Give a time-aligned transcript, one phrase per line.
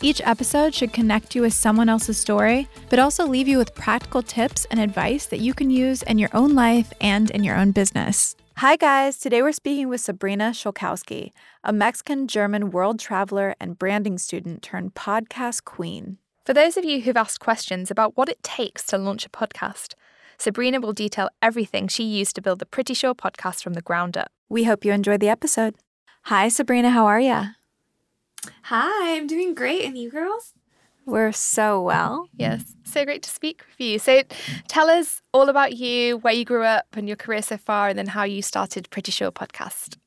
[0.00, 4.22] Each episode should connect you with someone else's story, but also leave you with practical
[4.22, 7.72] tips and advice that you can use in your own life and in your own
[7.72, 8.36] business.
[8.58, 9.18] Hi, guys.
[9.18, 11.32] Today we're speaking with Sabrina Scholkowski,
[11.64, 16.18] a Mexican German world traveler and branding student turned podcast queen.
[16.44, 19.94] For those of you who've asked questions about what it takes to launch a podcast,
[20.38, 24.16] Sabrina will detail everything she used to build the Pretty Sure podcast from the ground
[24.16, 24.30] up.
[24.48, 25.74] We hope you enjoy the episode.
[26.24, 26.90] Hi, Sabrina.
[26.90, 27.46] How are you?
[28.64, 29.84] Hi, I'm doing great.
[29.84, 30.54] And you girls?
[31.06, 32.28] We're so well.
[32.36, 33.98] Yes, so great to speak with you.
[33.98, 34.22] So,
[34.68, 37.98] tell us all about you, where you grew up, and your career so far, and
[37.98, 39.98] then how you started Pretty Sure podcast.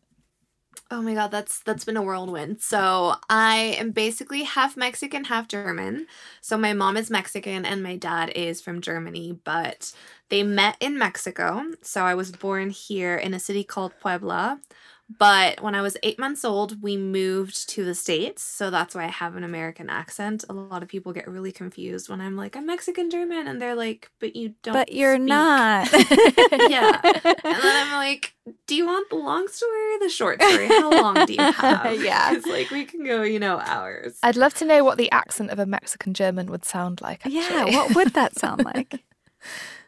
[0.89, 2.61] Oh my god, that's that's been a whirlwind.
[2.61, 6.07] So I am basically half Mexican, half German.
[6.39, 9.91] So my mom is Mexican and my dad is from Germany, but
[10.29, 11.63] they met in Mexico.
[11.81, 14.61] So I was born here in a city called Puebla.
[15.09, 18.43] But when I was eight months old, we moved to the States.
[18.43, 20.43] So that's why I have an American accent.
[20.49, 23.47] A lot of people get really confused when I'm like, I'm Mexican German.
[23.47, 24.73] And they're like, but you don't.
[24.73, 25.89] But you're speak." not.
[26.69, 27.01] yeah.
[27.47, 28.33] And then I'm like,
[28.67, 30.67] do you want the long story or the short story?
[30.67, 32.03] How long do you have?
[32.03, 32.33] Yeah.
[32.33, 34.19] It's like we can go, you know, hours.
[34.21, 37.21] I'd love to know what the accent of a Mexican German would sound like.
[37.25, 39.03] yeah, what would that sound like?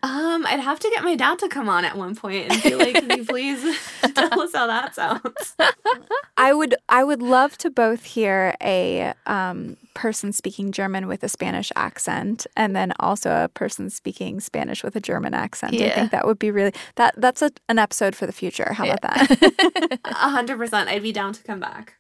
[0.02, 2.76] Um, I'd have to get my dad to come on at one point and be
[2.76, 3.62] like, can you please
[4.16, 5.56] tell us how that sounds?
[6.38, 11.30] I would I would love to both hear a um, person speaking German with a
[11.30, 15.74] Spanish accent and then also a person speaking Spanish with a German accent.
[15.74, 15.88] Yeah.
[15.88, 18.72] I think that would be really that that's a, an episode for the future.
[18.72, 20.00] How about that?
[20.06, 20.90] A hundred percent.
[20.90, 21.96] I'd be down to come back.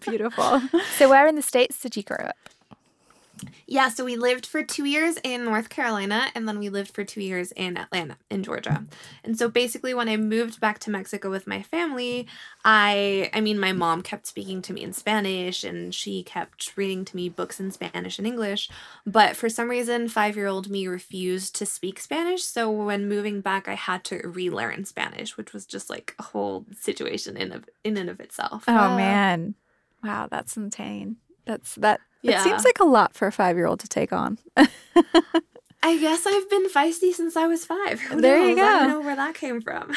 [0.00, 0.62] Beautiful.
[0.96, 2.36] so, where in the States did you grow up?
[3.66, 7.04] Yeah, so we lived for two years in North Carolina and then we lived for
[7.04, 8.84] two years in Atlanta, in Georgia.
[9.22, 12.26] And so basically when I moved back to Mexico with my family,
[12.64, 17.04] I I mean my mom kept speaking to me in Spanish and she kept reading
[17.06, 18.68] to me books in Spanish and English.
[19.06, 22.42] But for some reason, five year old me refused to speak Spanish.
[22.42, 26.66] So when moving back, I had to relearn Spanish, which was just like a whole
[26.78, 28.64] situation in of in and of itself.
[28.68, 28.96] Oh Wow.
[28.96, 29.54] man.
[30.02, 31.16] Wow, that's insane.
[31.46, 34.38] That's that it seems like a lot for a five year old to take on.
[35.82, 38.00] I guess I've been feisty since I was five.
[38.00, 38.62] Who There you go.
[38.62, 39.92] I don't know where that came from.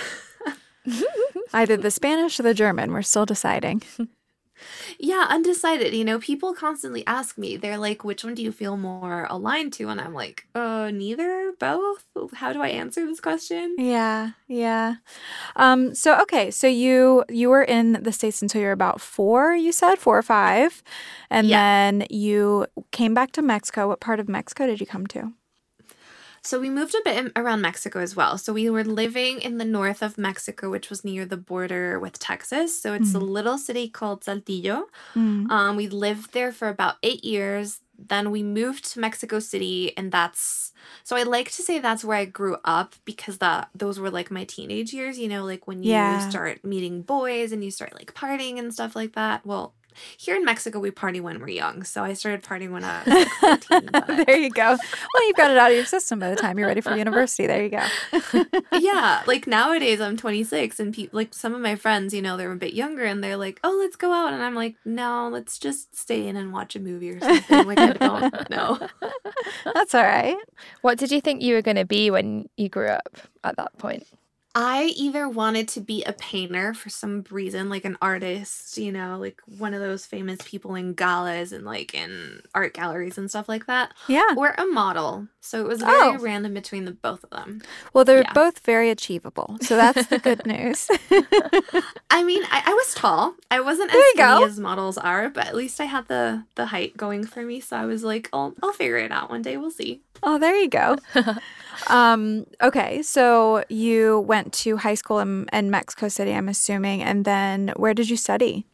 [1.53, 2.91] Either the Spanish or the German.
[2.93, 3.83] We're still deciding.
[4.99, 5.93] yeah, undecided.
[5.93, 9.73] You know, people constantly ask me, they're like, which one do you feel more aligned
[9.73, 9.89] to?
[9.89, 12.05] And I'm like, uh, neither, both.
[12.33, 13.75] How do I answer this question?
[13.77, 14.95] Yeah, yeah.
[15.55, 19.55] Um, so okay, so you you were in the States until you were about four,
[19.55, 19.95] you said?
[19.97, 20.83] Four or five.
[21.29, 21.57] And Yeah.
[21.57, 23.87] then you came back to Mexico.
[23.87, 25.33] What part of Mexico did you come to?
[26.43, 28.37] So we moved a bit in- around Mexico as well.
[28.37, 32.19] So we were living in the north of Mexico, which was near the border with
[32.19, 32.79] Texas.
[32.81, 34.83] So it's a little city called Saltillo.
[35.15, 35.49] Mm.
[35.49, 37.79] Um, we lived there for about eight years.
[37.97, 42.17] Then we moved to Mexico City, and that's so I like to say that's where
[42.17, 45.17] I grew up because that those were like my teenage years.
[45.17, 46.27] You know, like when you Yeah.
[46.27, 49.45] start meeting boys and you start like partying and stuff like that.
[49.45, 49.73] Well,
[50.17, 53.27] here in Mexico, we party when we're young, so I started partying when I was
[53.41, 53.89] like 14.
[53.91, 54.63] but- there you go.
[54.63, 57.47] Well, you've got it out of your system by the time you're ready for university.
[57.47, 57.85] There you go.
[58.79, 62.51] yeah, like nowadays I'm 26 and people like some of my friends, you know, they're
[62.51, 65.57] a bit younger and they're like, "Oh, let's go out." And I'm like, "No, let's
[65.59, 68.87] just stay in and watch a movie or something." like I don't know.
[69.73, 70.37] That's all right.
[70.81, 73.77] What did you think you were going to be when you grew up at that
[73.77, 74.05] point?
[74.55, 79.17] I either wanted to be a painter for some reason, like an artist, you know,
[79.17, 83.49] like one of those famous people in galas and like in art galleries and stuff
[83.49, 84.21] like that, Yeah.
[84.37, 85.27] or a model.
[85.41, 86.19] So it was very Oh.
[86.19, 87.63] random between the both of them.
[87.93, 88.33] Well, they're Yeah.
[88.33, 89.57] both very achievable.
[89.61, 90.87] So that's the good news.
[92.11, 93.35] I mean, I, I was tall.
[93.49, 96.43] I wasn't as There you skinny as models are, but at least I had the
[96.55, 97.59] the height going for me.
[97.59, 99.57] So I was like, I'll I'll figure it out one day.
[99.57, 100.01] We'll see.
[100.25, 100.99] Oh, there you go.
[101.87, 107.25] um, okay, so you went to high school in, in Mexico City, I'm assuming, and
[107.25, 108.65] then where did you study?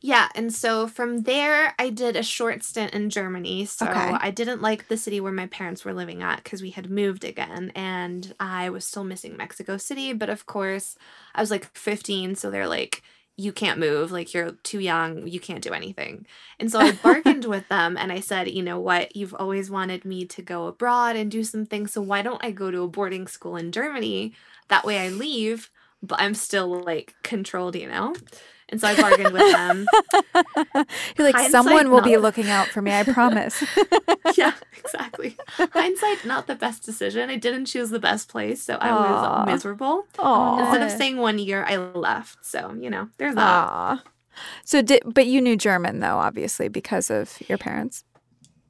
[0.00, 3.64] Yeah, and so from there, I did a short stint in Germany.
[3.66, 4.16] So Okay.
[4.20, 7.24] I didn't like the city where my parents were living at because we had moved
[7.24, 10.12] again, and I was still missing Mexico City.
[10.12, 10.96] But of course,
[11.34, 13.02] I was like 15, so they're like,
[13.38, 16.26] you can't move, like you're too young, you can't do anything.
[16.58, 20.04] And so I bargained with them and I said, you know what, you've always wanted
[20.04, 22.88] me to go abroad and do some things, so why don't I go to a
[22.88, 24.34] boarding school in Germany?
[24.66, 25.70] That way I leave,
[26.02, 28.14] but I'm still like controlled, you know?
[28.70, 29.86] And so I bargained with them.
[31.16, 33.64] You're like, Hindsight, someone will be looking out for me, I promise.
[34.36, 35.36] yeah, exactly.
[35.56, 37.30] Hindsight, not the best decision.
[37.30, 40.04] I didn't choose the best place, so I was miserable.
[40.18, 40.58] Aw.
[40.60, 42.44] Instead of staying one year, I left.
[42.44, 43.42] So, you know, there's that.
[43.42, 44.02] Aw.
[44.64, 48.04] So did but you knew German though, obviously, because of your parents.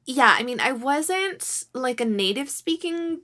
[0.05, 3.19] Yeah, I mean, I wasn't like a native speaking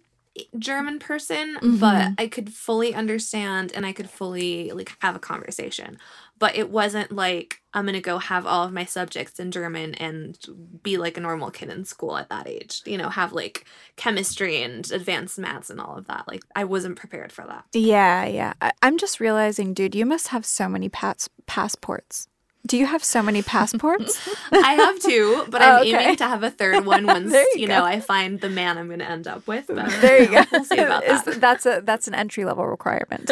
[0.60, 1.80] German person, Mhm.
[1.80, 5.98] but I could fully understand and I could fully like have a conversation.
[6.38, 10.38] But it wasn't like I'm gonna go have all of my subjects in German and
[10.84, 12.82] be like a normal kid in school at that age.
[12.86, 13.66] You know, have like
[13.96, 16.28] chemistry and advanced maths and all of that.
[16.28, 17.66] Like I wasn't prepared for that.
[17.74, 18.54] Yeah, yeah.
[18.62, 22.28] I, I'm just realizing, dude, you must have so many pass- passports.
[22.66, 24.20] Do you have so many passports?
[24.52, 26.04] I have two, but Oh, I'm okay.
[26.04, 27.86] aiming to have a third one once you, you know.
[27.86, 29.68] I find the man I'm gonna end up with.
[29.68, 30.44] But there you go.
[30.52, 31.42] We'll see about Is- that.
[31.42, 33.32] that's a that's an entry level requirement.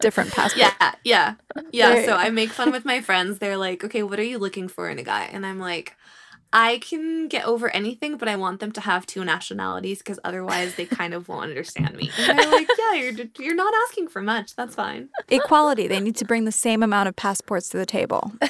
[0.00, 0.56] Different passport.
[0.80, 1.34] Yeah, yeah,
[1.70, 1.94] yeah.
[1.94, 3.38] There- So I make fun with my friends.
[3.38, 5.96] They're like, "Okay, what are you looking for in a guy?" And I'm like,
[6.52, 10.74] "I can get over anything, but I want them to have two nationalities because otherwise
[10.76, 14.22] they kind of won't understand me." And they're like, "Yeah, you're you're not asking for
[14.22, 14.54] much.
[14.56, 15.88] That's fine." Equality.
[15.88, 18.32] They need to bring the same amount of passports to the table.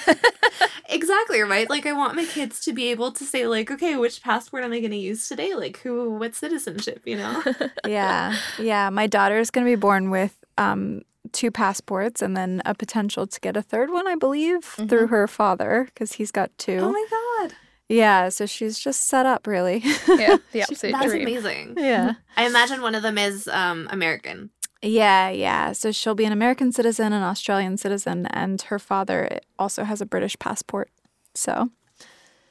[0.88, 1.70] Exactly right.
[1.70, 4.72] Like I want my kids to be able to say like, "Okay, which passport am
[4.72, 5.54] I going to use today?
[5.54, 6.10] Like who?
[6.10, 7.00] What citizenship?
[7.06, 7.43] You know?"
[7.87, 8.37] Yeah.
[8.58, 8.90] Yeah.
[8.90, 11.02] My daughter is going to be born with um,
[11.32, 15.26] two passports and then a potential to get a third one, I believe, through her
[15.26, 16.78] father because he's got two.
[16.81, 17.54] oh my god,
[17.92, 18.28] yeah.
[18.30, 19.78] So she's just set up, really.
[20.08, 21.28] Yeah, the absolute that's dream.
[21.28, 21.74] amazing.
[21.76, 22.14] yeah.
[22.36, 24.50] I imagine one of them is um American.
[24.82, 25.28] Yeah.
[25.30, 25.72] Yeah.
[25.72, 30.06] So she'll be an American citizen, an Australian citizen, and her father also has a
[30.06, 30.90] British passport.
[31.34, 31.70] So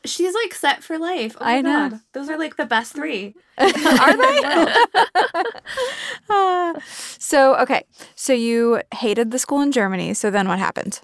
[0.04, 1.36] She's like set for life.
[1.40, 2.00] Oh I my know.
[2.14, 3.36] Those are like the best three.
[3.58, 4.42] Are they?
[6.30, 6.74] Ah.
[7.20, 7.84] so okay.
[8.16, 10.14] So you hated the school in Germany.
[10.14, 11.02] So then what happened?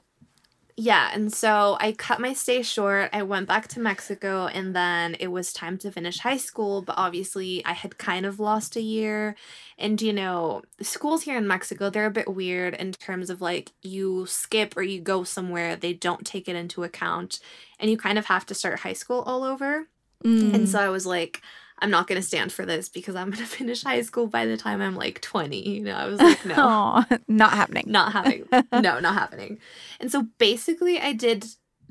[0.79, 3.09] Yeah, and so I cut my stay short.
[3.11, 6.93] I went back to Mexico and then it was time to finish high school, but
[6.99, 9.35] obviously I had kind of lost a year.
[9.79, 13.71] And you know, schools here in Mexico, they're a bit weird in terms of like
[13.81, 17.39] you skip or you go somewhere, they don't take it into account,
[17.79, 19.87] and you kind of have to start high school all over.
[20.23, 20.53] Mm.
[20.53, 21.41] And so I was like,
[21.79, 24.45] I'm not going to stand for this because I'm going to finish high school by
[24.45, 25.57] the time I'm like 20.
[25.69, 26.55] You know, I was like, no.
[26.57, 27.85] Aw, not happening.
[27.87, 28.45] not happening.
[28.71, 29.59] no not happening
[29.99, 31.45] and so basically i did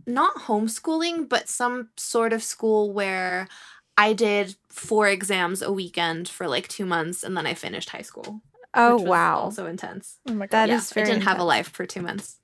[0.07, 3.49] not homeschooling but some sort of school where
[3.97, 8.03] i did four exams a weekend for like two months and then i finished high
[8.03, 8.41] school
[8.75, 9.41] Oh wow.
[9.41, 10.51] also intense Oh my god.
[10.51, 12.39] That yeah, is very i didn't have a life for two months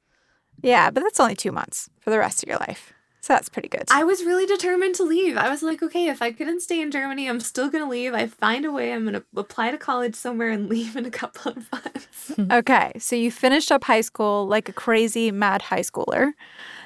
[0.63, 2.92] Yeah, but that's only two months for the rest of your life.
[3.23, 3.85] So that's pretty good.
[3.91, 6.91] i was really determined to leave i was like okay if i couldn't stay in
[6.91, 10.51] germany i'm still gonna leave i find a way i'm gonna apply to college somewhere
[10.51, 14.69] and leave in a couple of months okay, so you finished up high school like
[14.69, 16.33] a crazy mad high schooler.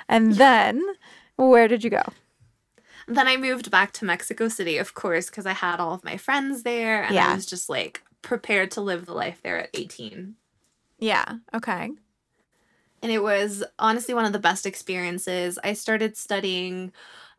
[0.08, 0.82] And then
[1.36, 2.02] where did you go?
[3.06, 6.16] Then I moved back to Mexico City, of course, because I had all of my
[6.16, 7.30] friends there and Yeah.
[7.32, 10.34] I was just like prepared to live the life there at 18.
[10.98, 11.36] Yeah.
[11.54, 11.90] Okay.
[13.06, 15.60] And it was honestly one of the best experiences.
[15.62, 16.90] I started studying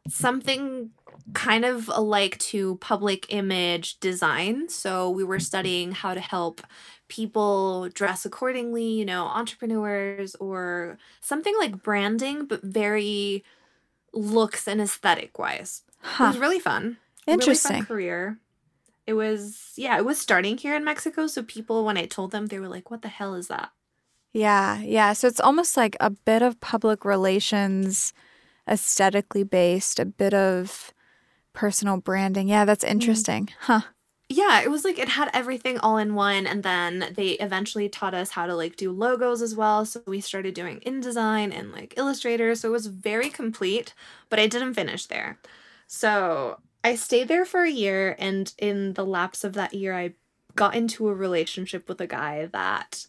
[0.07, 0.91] something
[1.33, 4.69] kind of alike to public image design.
[4.69, 6.61] So we were studying how to help
[7.09, 13.43] people dress accordingly, you know, entrepreneurs or something like branding, but very
[14.13, 15.83] looks and aesthetic wise.
[16.01, 16.95] It was really fun.
[17.27, 17.79] Really Interesting.
[17.79, 18.39] fun career.
[19.05, 22.45] It was yeah, it was starting here in Mexico, so people when I told them
[22.45, 23.71] they were like, "What the hell is that?"
[24.37, 25.13] Yeah, yeah.
[25.13, 28.13] So it's almost like a bit of public relations,
[28.69, 30.93] aesthetically based, a bit of
[31.53, 32.47] personal branding.
[32.47, 32.89] Yeah, that's mm.
[32.89, 33.49] interesting.
[33.61, 33.81] Huh.
[34.29, 38.13] Yeah, it was like it had everything all in one and then they eventually taught
[38.13, 41.95] us how to like do logos as well, so we started doing InDesign and like
[41.97, 43.95] Illustrator, so it was very complete,
[44.29, 45.39] but I didn't finish there.
[45.87, 50.13] So, I stayed there for a year and in the lapse of that year I
[50.55, 53.07] got into a relationship with a guy that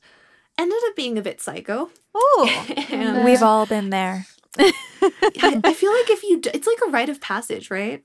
[0.58, 1.90] ended up being a bit psycho.
[2.14, 4.26] Oh, we've all been there.
[4.58, 8.02] I, I feel like if you, it's like a rite of passage, right?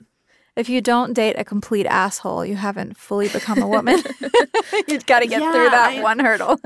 [0.56, 4.00] If you don't date a complete asshole, you haven't fully become a woman.
[4.86, 6.60] You've got to get through that I- one hurdle.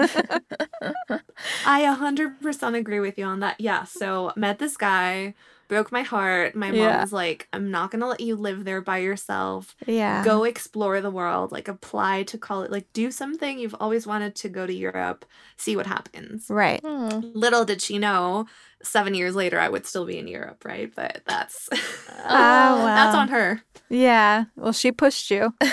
[1.65, 3.59] I 100% agree with you on that.
[3.59, 3.85] Yeah.
[3.85, 5.35] So, met this guy,
[5.69, 6.55] broke my heart.
[6.55, 7.01] My mom Yeah.
[7.01, 9.77] was like, I'm not going to let you live there by yourself.
[9.87, 10.25] Yeah.
[10.25, 14.49] Go explore the world, like apply to college, like do something you've always wanted to
[14.49, 15.25] go to Europe,
[15.57, 16.47] see what happens.
[16.49, 16.81] Right.
[16.85, 17.21] Hmm.
[17.35, 18.47] Little did she know,
[18.83, 20.91] seven years later, I would still be in Europe, right?
[20.95, 21.69] But that's
[22.29, 22.77] wow.
[22.85, 23.63] that's on her.
[23.91, 24.45] Yeah.
[24.57, 25.55] Well, she pushed you.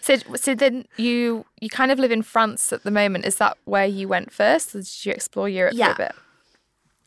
[0.00, 3.24] So, so then you you kind of live in France at the moment.
[3.26, 4.74] Is that where you went first?
[4.74, 5.94] Or did you explore Europe Yeah.
[5.94, 6.14] for a bit?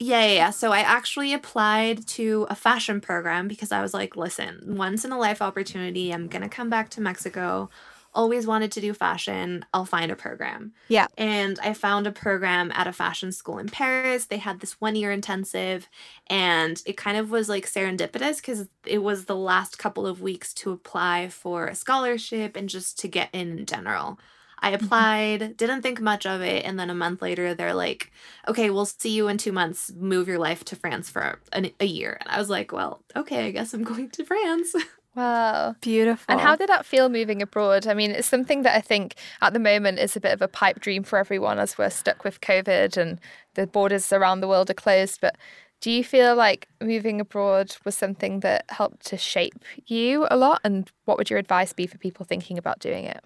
[0.03, 0.49] Yeah, yeah, yeah.
[0.49, 5.11] So I actually applied to a fashion program because I was like, listen, once in
[5.11, 7.69] a life opportunity, I'm going to come back to Mexico.
[8.11, 9.63] Always wanted to do fashion.
[9.75, 10.73] I'll find a program.
[10.87, 11.05] Yeah.
[11.19, 14.25] And I found a program at a fashion school in Paris.
[14.25, 15.87] They had this one year intensive,
[16.27, 20.51] and it kind of was like serendipitous because it was the last couple of weeks
[20.55, 24.17] to apply for a scholarship and just to get in in general.
[24.61, 24.85] I mm-hmm.
[24.85, 28.11] applied, didn't think much of it, and then a month later, they're like,
[28.47, 29.91] okay, we'll see you in two months.
[29.95, 32.17] Move your life to France for an, a year.
[32.19, 34.75] And I was like, well, okay, I guess I'm going to France.
[35.15, 35.75] Wow.
[35.81, 36.25] Beautiful.
[36.29, 37.85] And how did that feel moving abroad?
[37.85, 40.47] I mean, it's something that I think at the moment is a bit of a
[40.47, 43.19] pipe dream for everyone as we're stuck with COVID and
[43.55, 45.19] the borders around the world are closed.
[45.19, 45.35] But
[45.81, 50.61] do you feel like moving abroad was something that helped to shape you a lot?
[50.63, 53.21] And what would your advice be for people thinking about doing it?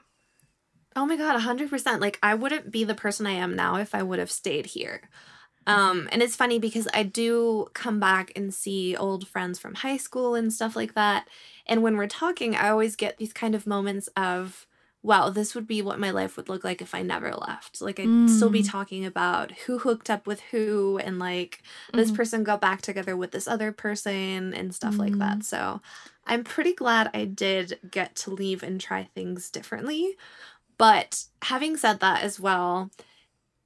[0.96, 2.02] Oh my god, 100%.
[2.02, 5.10] Like I wouldn't be the person I am now if I would have stayed here.
[5.68, 9.98] Um and it's funny because I do come back and see old friends from high
[9.98, 11.28] school and stuff like that.
[11.68, 14.68] And when we're talking, I always get these kind of moments of
[15.04, 17.82] wow, this would be what my life would look like if I never left.
[17.82, 18.64] Like I'd still be Mm.
[18.64, 21.64] talking about who hooked up with who and like
[21.96, 22.12] this Mhm.
[22.12, 25.20] person got back together with this other person and stuff like Mm.
[25.20, 25.44] that.
[25.44, 25.82] So
[26.26, 30.18] I'm pretty glad I did get to leave and try things differently.
[30.78, 32.92] But having said that as well,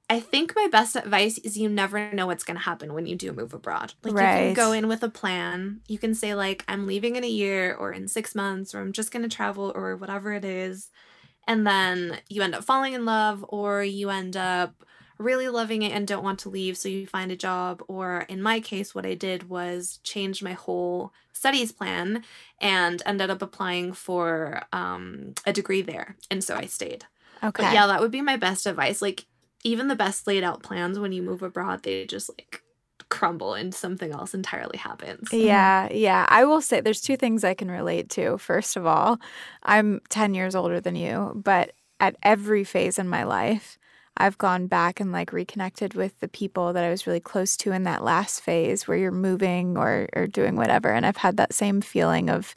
[0.08, 3.14] I think my best advice is you never know what's going to happen when you
[3.14, 3.94] do move abroad.
[4.02, 5.82] Like you can go in with a plan.
[5.86, 8.92] You can say like I'm leaving in a year or in 6 months or I'm
[8.92, 10.90] just going to travel or whatever it is.
[11.46, 14.84] And then you end up falling in love or you end up
[15.20, 18.42] really loving it and don't want to leave so you find a job or in
[18.42, 22.24] my case what I did was change my whole studies plan
[22.60, 27.04] and ended up applying for um, a degree there and so I stayed.
[27.42, 27.62] Okay.
[27.62, 29.00] But yeah, that would be my best advice.
[29.00, 29.26] Like
[29.62, 32.62] even the best laid out plans when you move abroad, they just like
[33.10, 35.32] crumble and something else entirely happens.
[35.32, 36.26] Yeah, yeah.
[36.28, 38.38] I will say there's two things I can relate to.
[38.38, 39.20] First of all,
[39.62, 43.78] I'm 10 years older than you, but at every phase in my life,
[44.20, 47.72] I've gone back and like reconnected with the people that I was really close to
[47.72, 51.52] in that last phase where you're moving or or doing whatever and I've had that
[51.52, 52.54] same feeling of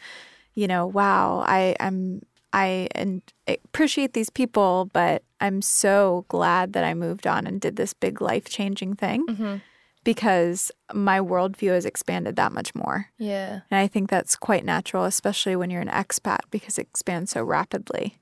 [0.56, 6.84] you know, wow, I I'm I and appreciate these people, but I'm so glad that
[6.84, 9.56] I moved on and did this big life-changing thing Mm-hmm.
[10.04, 13.10] because my worldview has expanded that much more.
[13.18, 13.62] Yeah.
[13.72, 17.42] And I think that's quite natural, especially when you're an expat because it expands so
[17.44, 18.20] rapidly.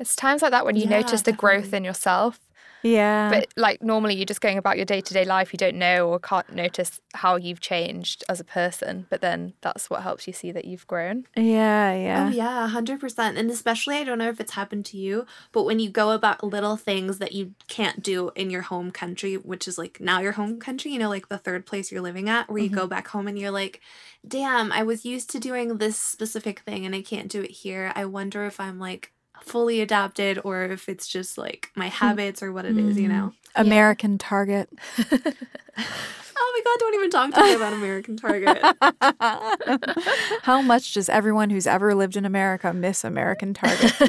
[0.00, 2.40] It's times like that when you Yeah, notice the growth in yourself.
[2.82, 3.30] Yeah.
[3.30, 5.52] But like normally you're just going about your day to day life.
[5.52, 9.06] You don't know or can't notice how you've changed as a person.
[9.10, 11.26] But then that's what helps you see that you've grown.
[11.36, 12.26] yeah, yeah.
[12.26, 13.38] Oh yeah, hundred percent.
[13.38, 16.42] And especially, I don't know if it's happened to you, but when you go about
[16.42, 20.32] little things that you can't do in your home country, which is like now your
[20.32, 22.88] home country, you know, like the third place you're living at, where you go mm-hmm.
[22.88, 23.80] back home and you're like,
[24.26, 27.92] "Damn, I was used to doing this specific thing, and I can't do it here.
[27.94, 29.11] I wonder if I'm like
[29.42, 31.94] fully adapted, or if it's just like my hmm.
[31.94, 33.62] habits, or what it is, you know." Hmm.
[33.62, 34.68] American Target.
[36.44, 38.58] Oh my god, don't even talk to me about American Target.
[40.42, 43.92] How much does everyone who's ever lived in America miss American Target?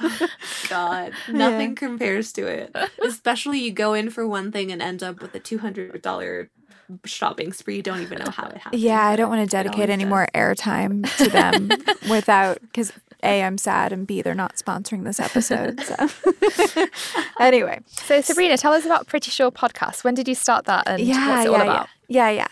[0.00, 0.28] Oh
[0.68, 2.74] god, nothing compares to it.
[3.02, 6.50] Especially you go in for one thing and end up with a two hundred dollar
[7.04, 7.80] shopping spree.
[7.80, 8.82] Don't even know how it happened.
[8.82, 10.10] yeah, I don't want to dedicate any does.
[10.10, 11.70] more airtime to them
[12.10, 15.80] without because A, I'm sad, and B, they're not sponsoring this episode.
[15.80, 16.86] So
[17.40, 17.80] anyway.
[17.86, 20.04] So Sabrina, tell us about Pretty Sure podcast.
[20.04, 21.88] When did you start that and yeah, what's it yeah, all about?
[22.08, 22.28] yeah.
[22.28, 22.48] Yeah, yeah.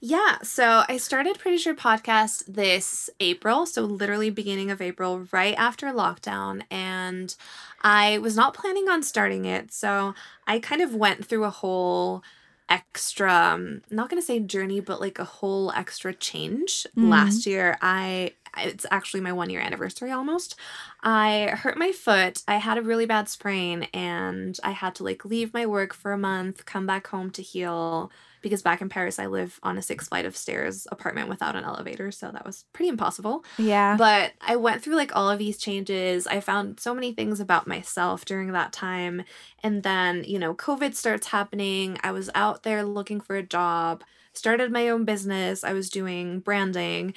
[0.00, 5.54] Yeah, so I started Pretty Sure Podcast this April, so literally beginning of April, right
[5.56, 6.62] after lockdown.
[6.70, 7.34] And
[7.82, 9.72] I was not planning on starting it.
[9.72, 10.14] So
[10.46, 12.22] I kind of went through a whole
[12.68, 16.86] extra, um, not going to say journey, but like a whole extra change.
[16.96, 17.02] Mhm.
[17.02, 20.56] Last year, I it's actually my one year anniversary almost.
[21.02, 22.42] I hurt my foot.
[22.48, 26.12] I had a really bad sprain and I had to like leave my work for
[26.12, 28.10] a month, come back home to heal
[28.42, 31.64] because back in Paris I live on a six flight of stairs apartment without an
[31.64, 33.44] elevator, so that was pretty impossible.
[33.58, 33.96] Yeah.
[33.96, 36.26] But I went through like all of these changes.
[36.26, 39.24] I found so many things about myself during that time.
[39.62, 41.98] And then, you know, COVID starts happening.
[42.02, 44.02] I was out there looking for a job,
[44.32, 45.64] started my own business.
[45.64, 47.14] I was doing branding,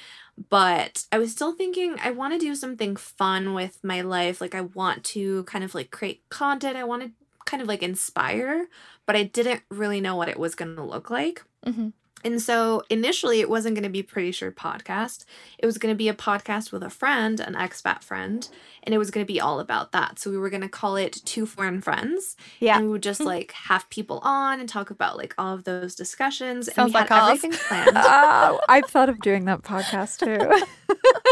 [0.48, 4.40] but I was still thinking I want to do something fun with my life.
[4.40, 6.76] Like I want to kind of like create content.
[6.76, 7.10] I want to
[7.46, 8.68] kind of like inspire,
[9.06, 11.44] but I didn't really know what it was going to look like.
[11.66, 11.88] Mm-hmm.
[12.24, 15.24] And so initially, it wasn't going to be Pretty Sure podcast.
[15.58, 18.48] It was going to be a podcast with a friend, an expat friend,
[18.84, 20.18] and it was going to be all about that.
[20.18, 22.36] So we were going to call it Two Foreign Friends.
[22.60, 22.76] Yeah.
[22.76, 25.94] And we would just like have people on and talk about like all of those
[25.94, 26.68] discussions.
[26.68, 27.30] and Sounds we like had ours.
[27.44, 27.90] everything planned.
[28.04, 30.64] Oh, I've thought of doing that podcast too.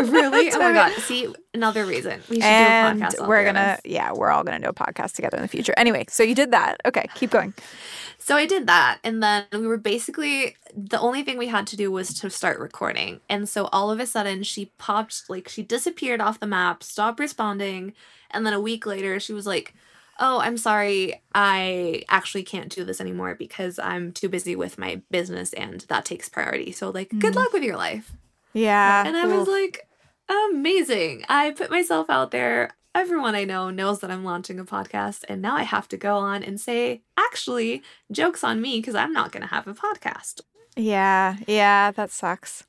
[0.11, 0.51] really?
[0.53, 0.93] Oh my god!
[1.03, 3.29] See, another reason we should and do a podcast.
[3.29, 5.75] we're gonna, yeah, we're all gonna do a podcast together in the future.
[5.77, 6.81] Anyway, so you did that.
[6.87, 7.53] Okay, keep going.
[8.19, 8.99] So I did that.
[9.03, 10.57] And then we were basically
[10.89, 13.21] the only thing we had to do was to start recording.
[13.29, 17.21] And so all of a sudden she popped, like she disappeared off the map, stopped
[17.21, 17.93] responding.
[18.31, 19.75] And then a week later she was like,
[20.23, 21.23] Oh, I'm sorry.
[21.35, 26.05] I actually can't do this anymore because I'm too busy with my business and that
[26.05, 26.73] takes priority.
[26.73, 27.37] So, like, good Mm.
[27.37, 28.13] luck with your life.
[28.53, 29.07] Yeah.
[29.07, 29.89] And I was like,
[30.51, 31.25] amazing.
[31.29, 32.71] I put myself out there.
[32.95, 35.25] Everyone I know knows that I'm launching a podcast.
[35.29, 39.13] And now I have to go on and say, actually, joke's on me because I'm
[39.13, 40.41] not going to have a podcast.
[40.77, 42.65] Yeah, yeah, that sucks.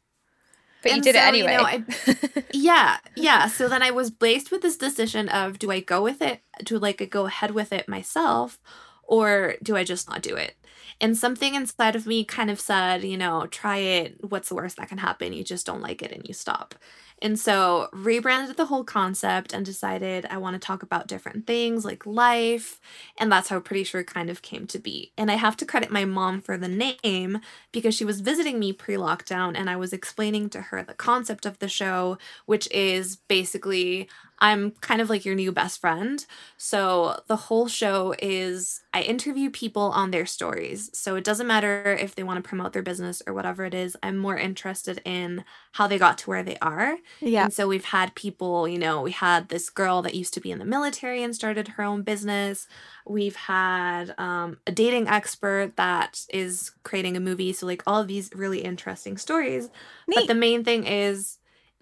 [0.81, 1.51] But you And did it so, you anyway.
[1.51, 1.85] know, I-
[2.51, 2.97] Yeah.
[3.15, 3.47] Yeah.
[3.47, 6.41] So then I was placed with this decision of do I go with it?
[6.63, 8.59] Do like I go ahead with it myself
[9.03, 10.55] or do I just not do it?
[11.01, 14.17] And something inside of me kind of said, you know, try it.
[14.29, 15.33] What's the worst that can happen?
[15.33, 16.75] You just don't like it and you stop.
[17.21, 21.85] And so rebranded the whole concept and decided I want to talk about different things
[21.85, 22.79] like life.
[23.17, 25.11] And that's how Pretty Sure kind of came to be.
[25.17, 26.67] And I have to credit my mom for the
[27.03, 27.39] name
[27.71, 31.45] because she was visiting me pre lockdown and I was explaining to her the concept
[31.45, 34.09] of the show, which is basically
[34.41, 36.25] I'm kind of like your new best friend.
[36.57, 40.89] So the whole show is I interview people on their stories.
[40.93, 43.95] So it doesn't matter if they want to promote their business or whatever it is.
[44.01, 46.97] I'm more interested in how they got to where they are.
[47.19, 47.45] Yeah.
[47.45, 50.51] And so we've had people, you know, we had this girl that used to be
[50.51, 52.67] in the military and started her own business.
[53.05, 57.53] We've had um, a dating expert that is creating a movie.
[57.53, 59.69] So, like, all of these really interesting stories.
[60.07, 61.37] But the main thing is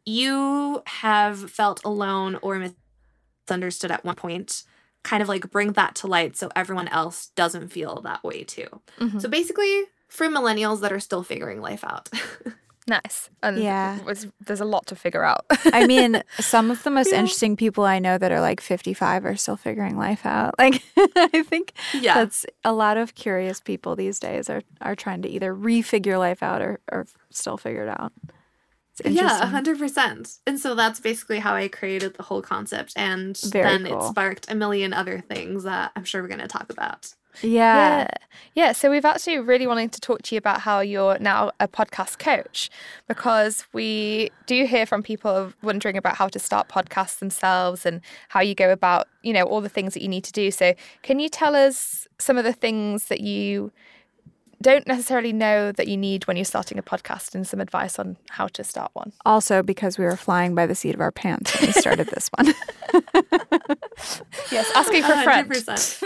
[0.09, 2.59] you have felt alone or
[3.47, 4.63] misunderstood at one point.
[5.03, 8.67] Kind of like bring that to light so everyone else doesn't feel that way too.
[8.99, 9.21] Mhm.
[9.21, 12.09] So, basically, for millennials that are still figuring life out.
[12.87, 13.29] nice.
[13.41, 14.01] And Yeah.
[14.03, 15.45] was, there's a lot to figure out.
[15.71, 17.19] I mean, some of the most Yeah.
[17.19, 20.55] interesting people I know that are like 55 are still figuring life out.
[20.59, 20.81] Like,
[21.15, 22.15] I think yeah.
[22.15, 26.41] that's a lot of curious people these days are, are trying to either refigure life
[26.43, 28.11] out or, or still figure it out.
[29.01, 30.37] It's Yeah, a hundred percent.
[30.45, 32.93] And so that's basically how I created the whole concept.
[32.95, 36.71] And Very then it sparked a million other things that I'm sure we're gonna talk
[36.71, 37.13] about.
[37.41, 37.99] Yeah.
[37.99, 38.07] Yeah.
[38.55, 38.71] Yeah.
[38.73, 42.19] So we've actually really wanted to talk to you about how you're now a podcast
[42.19, 42.69] coach
[43.07, 48.41] because we do hear from people wondering about how to start podcasts themselves and how
[48.41, 50.51] you go about, you know, all the things that you need to do.
[50.51, 53.71] So can you tell us some of the things that you
[54.61, 58.17] don't necessarily know that you need when you're starting a podcast and some advice on
[58.29, 59.13] how to start one?
[59.25, 62.29] Also, because we were flying by the seat of our pants when we started this
[62.37, 62.53] one.
[64.51, 65.45] Yes, asking for a A friend.
[65.47, 66.03] hundred percent.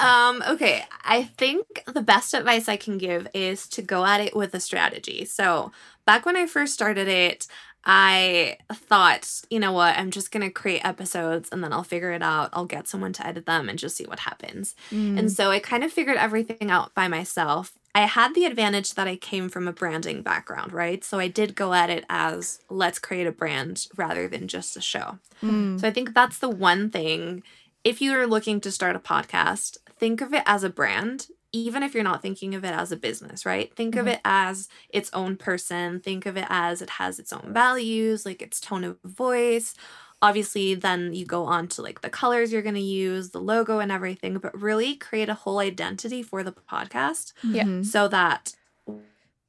[0.00, 4.34] um, okay, I think the best advice I can give is to go at it
[4.34, 5.24] with a strategy.
[5.24, 5.70] So
[6.06, 7.46] back when I first started it,
[7.90, 12.22] I thought, you know what, I'm just gonna create episodes and then I'll figure it
[12.22, 12.50] out.
[12.52, 14.76] I'll get someone to edit them and just see what happens.
[14.90, 15.18] Mm.
[15.18, 17.72] And so I kind of figured everything out by myself.
[17.94, 21.02] I had the advantage that I came from a branding background, right?
[21.02, 24.82] So I did go at it as let's create a brand rather than just a
[24.82, 25.18] show.
[25.42, 25.80] Mm.
[25.80, 27.42] So I think that's the one thing.
[27.84, 31.82] If you are looking to start a podcast, think of it as a brand, even
[31.82, 33.74] if you're not thinking of it as a business, right?
[33.74, 34.12] Think of Mhm.
[34.14, 36.00] it as its own person.
[36.00, 39.74] Think of it as it has its own values, like its tone of voice.
[40.20, 43.78] Obviously, then you go on to like the colors you're going to use, the logo,
[43.78, 47.62] and everything, but really create a whole identity for the podcast Yeah.
[47.64, 47.86] Mhm.
[47.86, 48.54] so that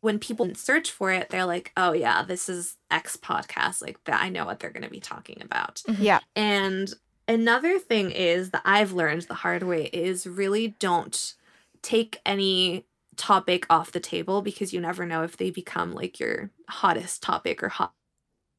[0.01, 3.81] when people search for it, they're like, oh, yeah, this is X podcast.
[3.81, 5.81] Like that, I know what they're going to be talking about.
[5.99, 6.19] Yeah.
[6.37, 6.93] And
[7.27, 11.33] another thing is that I've learned the hard way is really don't
[11.81, 12.85] take any
[13.17, 17.61] topic off the table because you never know if they become like your hottest topic
[17.61, 17.93] or hot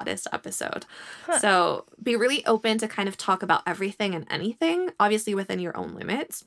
[0.01, 0.87] hottest episode.
[1.27, 1.39] Huh.
[1.39, 5.77] So be really open to kind of talk about everything and anything, obviously within your
[5.77, 6.45] own limits.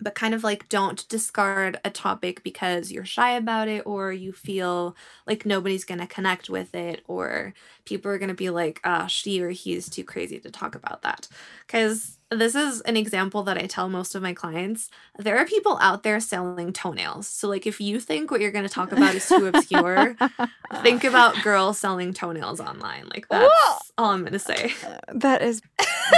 [0.00, 4.32] But kind of like don't discard a topic because you're shy about it or you
[4.32, 7.54] feel like nobody's going to connect with it or
[7.84, 10.74] people are going to be like, ah, she or he is too crazy to talk
[10.74, 11.28] about that.
[11.66, 14.90] Because this is an example that I tell most of my clients.
[15.18, 17.26] There are people out there selling toenails.
[17.26, 20.16] So, like, if you think what you're going to talk about is too obscure,
[20.82, 23.08] think about girls selling toenails online.
[23.08, 23.78] Like, that's Whoa.
[23.98, 24.72] all I'm going to say.
[25.12, 25.62] That is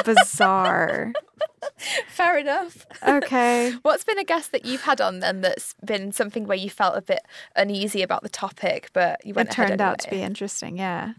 [0.05, 1.13] bizarre.
[2.09, 2.87] Fair enough.
[3.07, 3.73] Okay.
[3.83, 6.97] What's been a guest that you've had on then that's been something where you felt
[6.97, 7.21] a bit
[7.55, 10.79] uneasy about the topic, but you went It ahead turned out to be interesting.
[10.79, 11.15] Yeah.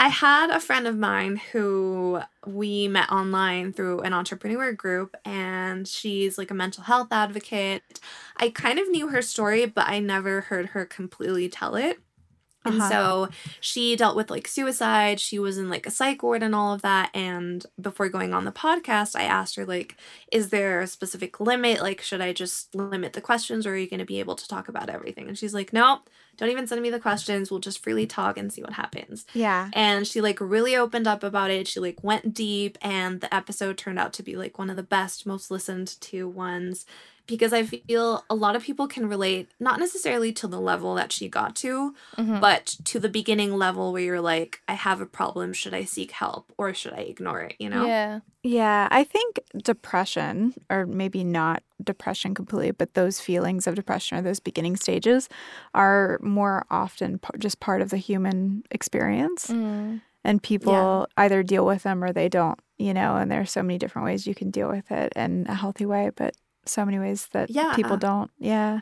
[0.00, 5.88] I had a friend of mine who we met online through an entrepreneur group, and
[5.88, 7.82] she's like a mental health advocate.
[8.36, 11.98] I kind of knew her story, but I never heard her completely tell it.
[12.64, 12.90] And Uh-huh.
[12.90, 13.28] so
[13.60, 15.20] she dealt with like suicide.
[15.20, 17.10] She was in like a psych ward and all of that.
[17.14, 19.96] And before going on the podcast, I asked her, like,
[20.32, 21.80] is there a specific limit?
[21.80, 24.48] Like, should I just limit the questions or are you going to be able to
[24.48, 25.28] talk about everything?
[25.28, 26.00] And she's like, no,
[26.36, 27.50] don't even send me the questions.
[27.50, 29.70] We'll just freely talk and see what happens Yeah.
[29.72, 33.76] and she like really opened up about it she like went deep and the episode
[33.76, 36.86] turned out to be like one of the best most listened to ones
[37.28, 41.12] because i feel a lot of people can relate not necessarily to the level that
[41.12, 42.40] she got to Mhm.
[42.40, 46.10] but to the beginning level where you're like i have a problem should i seek
[46.10, 48.20] help or should i ignore it you know Yeah.
[48.44, 49.40] Yeah, I think
[49.82, 55.28] depression, or maybe not depression completely, but those feelings of depression or those beginning stages
[55.74, 59.48] are more often p- just part of the human experience.
[59.48, 60.00] Mm.
[60.24, 63.76] And people either deal with them or they don't, you know, and there's so many
[63.76, 66.34] different ways you can deal with it in a healthy way, but
[66.68, 67.74] so many ways that Yeah.
[67.74, 68.30] people don't.
[68.38, 68.80] Yeah.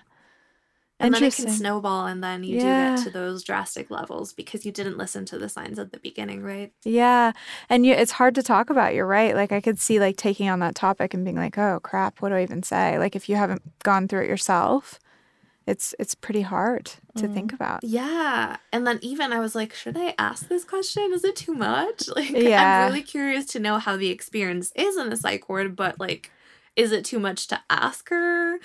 [0.98, 2.92] and then it can snowball and then you Yeah.
[2.92, 5.98] do get to those drastic levels because you didn't listen to the signs at the
[5.98, 7.32] beginning right Yeah.
[7.68, 8.94] And you, it's hard to talk about.
[8.94, 9.34] You're right.
[9.34, 12.30] Like, I could see like taking on that topic and being like, oh, crap, what
[12.30, 12.98] do I even say?
[12.98, 14.98] Like, if you haven't gone through it yourself,
[15.66, 17.56] it's it's pretty hard to think mm.
[17.56, 17.82] about.
[17.82, 18.56] Yeah.
[18.72, 21.12] And then even I was like, should I ask this question?
[21.12, 22.04] Is it too much?
[22.16, 22.84] Like Yeah.
[22.84, 26.30] I'm really curious to know how the experience is in the psych ward, but like,
[26.76, 28.58] is it too much to ask her?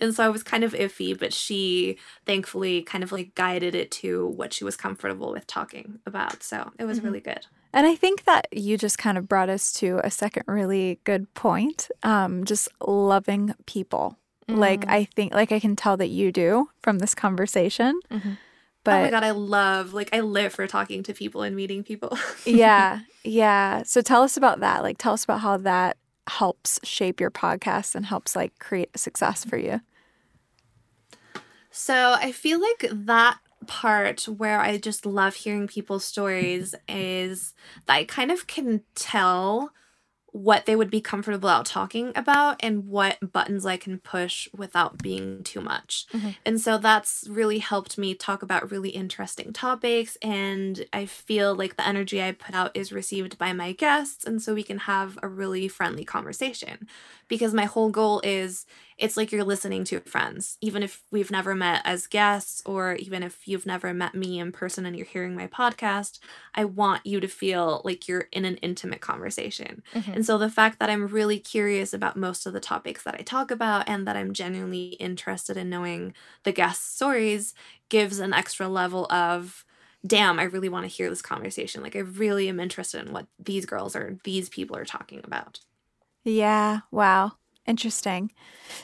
[0.00, 3.90] And so I was kind of iffy, but she thankfully kind of like guided it
[3.92, 6.42] to what she was comfortable with talking about.
[6.42, 7.04] So it was Mhm.
[7.04, 7.46] really good.
[7.72, 11.32] And I think that you just kind of brought us to a second really good
[11.34, 11.90] point.
[12.02, 14.18] Um, just loving people.
[14.46, 14.90] Like, Mm.
[14.90, 17.98] I think, like, I can tell that you do from this conversation.
[18.12, 18.36] Mhm.
[18.86, 22.18] oh my God, I love, like, I live for talking to people and meeting people.
[22.46, 23.82] yeah, yeah.
[23.84, 24.82] So tell us about that.
[24.82, 25.96] Like, tell us about how that
[26.28, 29.80] helps shape your podcast and helps, like, create success for you.
[31.70, 37.54] So I feel like that part where I just love hearing people's stories is
[37.86, 39.72] that I kind of can tell
[40.34, 45.00] what they would be comfortable out talking about and what buttons I can push without
[45.00, 46.06] being too much.
[46.12, 46.36] Mhm.
[46.44, 51.76] And so that's really helped me talk about really interesting topics and I feel like
[51.76, 55.18] the energy I put out is received by my guests and so we can have
[55.22, 56.88] a really friendly conversation.
[57.28, 58.66] Because my whole goal is
[58.98, 63.22] it's like you're listening to friends, even if we've never met as guests, or even
[63.22, 66.18] if you've never met me in person and you're hearing my podcast.
[66.54, 69.82] I want you to feel like you're in an intimate conversation.
[69.94, 70.14] Mhm.
[70.14, 73.22] And so the fact that I'm really curious about most of the topics that I
[73.22, 77.54] talk about and that I'm genuinely interested in knowing the guest stories
[77.88, 79.64] gives an extra level of.
[80.06, 81.82] Damn, I really want to hear this conversation.
[81.82, 85.60] Like, I really am interested in what these girls or these people are talking about.
[86.24, 86.80] Yeah.
[86.90, 87.38] Wow.
[87.66, 88.32] Interesting.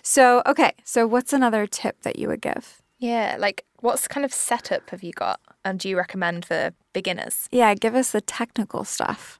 [0.02, 0.72] So, okay.
[0.84, 2.80] So, what's another tip that you would give?
[3.00, 7.48] Yeah, like what's kind of setup have you got and do you recommend for beginners?
[7.50, 7.74] Yeah.
[7.74, 9.38] Give us the technical stuff.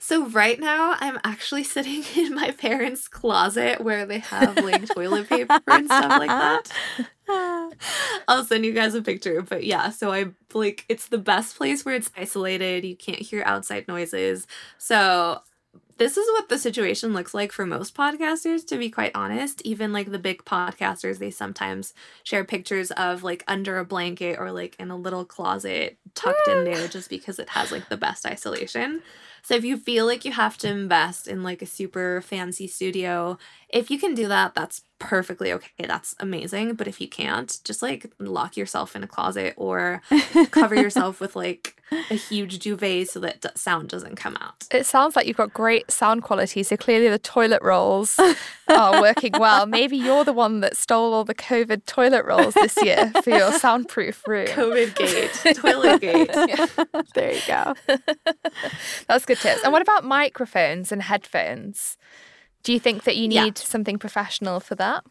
[0.00, 5.28] So right now I'm actually sitting in my parents' closet where they have like toilet
[5.28, 6.72] paper and stuff like that.
[8.28, 11.84] I'll send you guys a picture, but yeah, so I like it's the best place
[11.84, 14.46] where it's isolated, you can't hear outside noises.
[14.78, 15.40] So
[15.98, 19.60] this is what the situation looks like for most podcasters to be quite honest.
[19.62, 24.52] Even like the big podcasters they sometimes share pictures of like under a blanket or
[24.52, 28.24] like in a little closet tucked in there just because it has like the best
[28.24, 29.02] isolation.
[29.42, 33.38] So if you feel like you have to invest in like a super fancy studio
[33.68, 35.86] if you can do that that's perfectly okay.
[35.86, 36.74] That's amazing.
[36.74, 40.02] But if you can't just like lock yourself in a closet or
[40.50, 41.77] cover yourself with like
[42.10, 44.66] a huge duvet so that d- sound doesn't come out.
[44.70, 48.18] It sounds like you've got great sound quality, so clearly the toilet rolls
[48.68, 49.66] are working well.
[49.78, 53.52] Maybe you're the one that stole all the COVID toilet rolls this year for your
[53.58, 54.46] soundproof room.
[54.48, 56.30] COVID gate, toilet gate.
[57.14, 57.74] There you go.
[59.08, 59.62] That's good tips.
[59.64, 61.96] And what about microphones and headphones?
[62.62, 63.44] Do you think that you Yeah.
[63.44, 65.04] need something professional for that?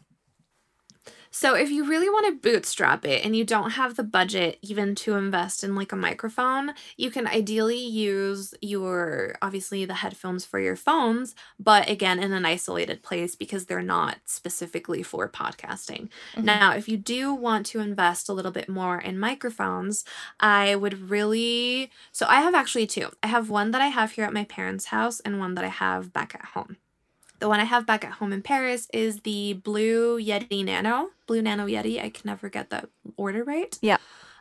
[1.30, 4.94] So if you really want to bootstrap it and you don't have the budget even
[4.96, 10.58] to invest in like a microphone, you can ideally use your obviously the headphones for
[10.58, 16.08] your phones, but again in an isolated place because they're not specifically for podcasting.
[16.34, 16.44] Mhm.
[16.44, 20.04] Now, if you do want to invest a little bit more in microphones,
[20.40, 23.10] I would really so I have actually two.
[23.22, 25.68] I have one that I have here at my parents' house and one that I
[25.68, 26.76] have back at home.
[27.38, 31.10] The one I have back at home in Paris is the Blue Yeti Nano.
[31.26, 32.02] Blue Nano Yeti.
[32.02, 33.78] I can never get the order right.
[33.80, 33.98] Yeah.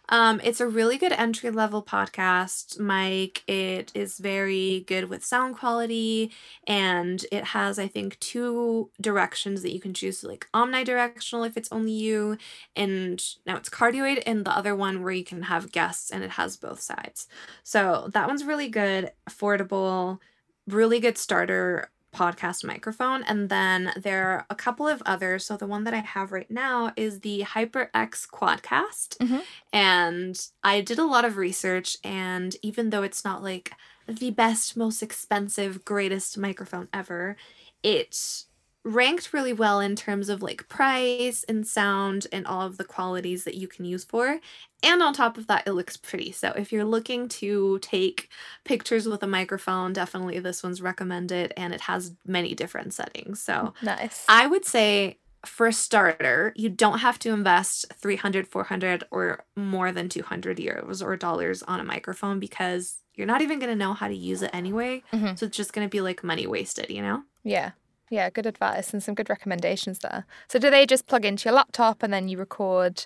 [0.09, 3.43] Um, it's a really good entry level podcast mic.
[3.47, 6.31] It is very good with sound quality,
[6.65, 11.71] and it has, I think, two directions that you can choose, like omnidirectional if it's
[11.73, 12.37] only you,
[12.75, 16.31] and now it's cardioid, and the other one where you can have guests, and it
[16.31, 17.27] has both sides.
[17.63, 20.19] So that one's really good, affordable,
[20.67, 23.23] really good starter podcast microphone.
[23.23, 25.45] And then there are a couple of others.
[25.45, 29.17] So the one that I have right now is the HyperX Quadcast.
[29.17, 29.43] Mhm.
[29.73, 33.71] And I did a lot of research, and even though it's not like
[34.07, 37.35] the best, most expensive, greatest microphone ever,
[37.83, 38.45] it
[38.87, 43.43] ranked really well in terms of like price and sound and all of the qualities
[43.43, 44.39] that you can use for.
[44.83, 46.31] And on top of that, it looks pretty.
[46.31, 48.29] So if you're looking to take
[48.63, 53.41] pictures with a microphone, definitely this one's recommended and it has many different settings.
[53.41, 54.25] So Nice.
[54.29, 59.91] I would say for a starter, you don't have to invest 300, 400 or more
[59.91, 63.93] than 200 euros or dollars on a microphone because you're not even going to know
[63.93, 65.03] how to use it anyway.
[65.13, 65.37] Mhm.
[65.37, 67.23] So it's just going to be like money wasted, you know?
[67.43, 67.71] Yeah.
[68.09, 70.25] Yeah, good advice and some good recommendations there.
[70.49, 73.05] So do they just plug into your laptop and then you record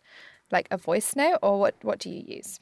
[0.51, 2.59] like a voice note or what what do you use?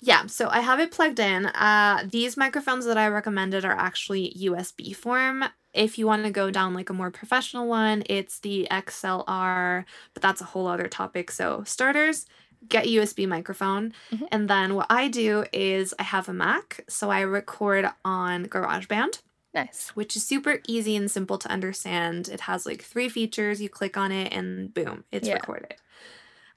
[0.00, 1.46] Yeah, so I have it plugged in.
[1.46, 5.44] Uh, these microphones that I recommended are actually USB form.
[5.74, 9.84] If you want to go down like a more professional one, it's the XLR,
[10.14, 11.30] but that's a whole other topic.
[11.30, 12.26] So, starters,
[12.68, 13.92] get USB microphone.
[14.12, 14.28] Mhm.
[14.32, 19.20] And then what I do is I have a Mac, so I record on GarageBand
[19.52, 19.90] Nice.
[19.94, 22.28] which is super easy and simple to understand.
[22.28, 23.60] It has like three features.
[23.60, 25.34] You click on it and boom, it's Yeah.
[25.34, 25.74] recorded.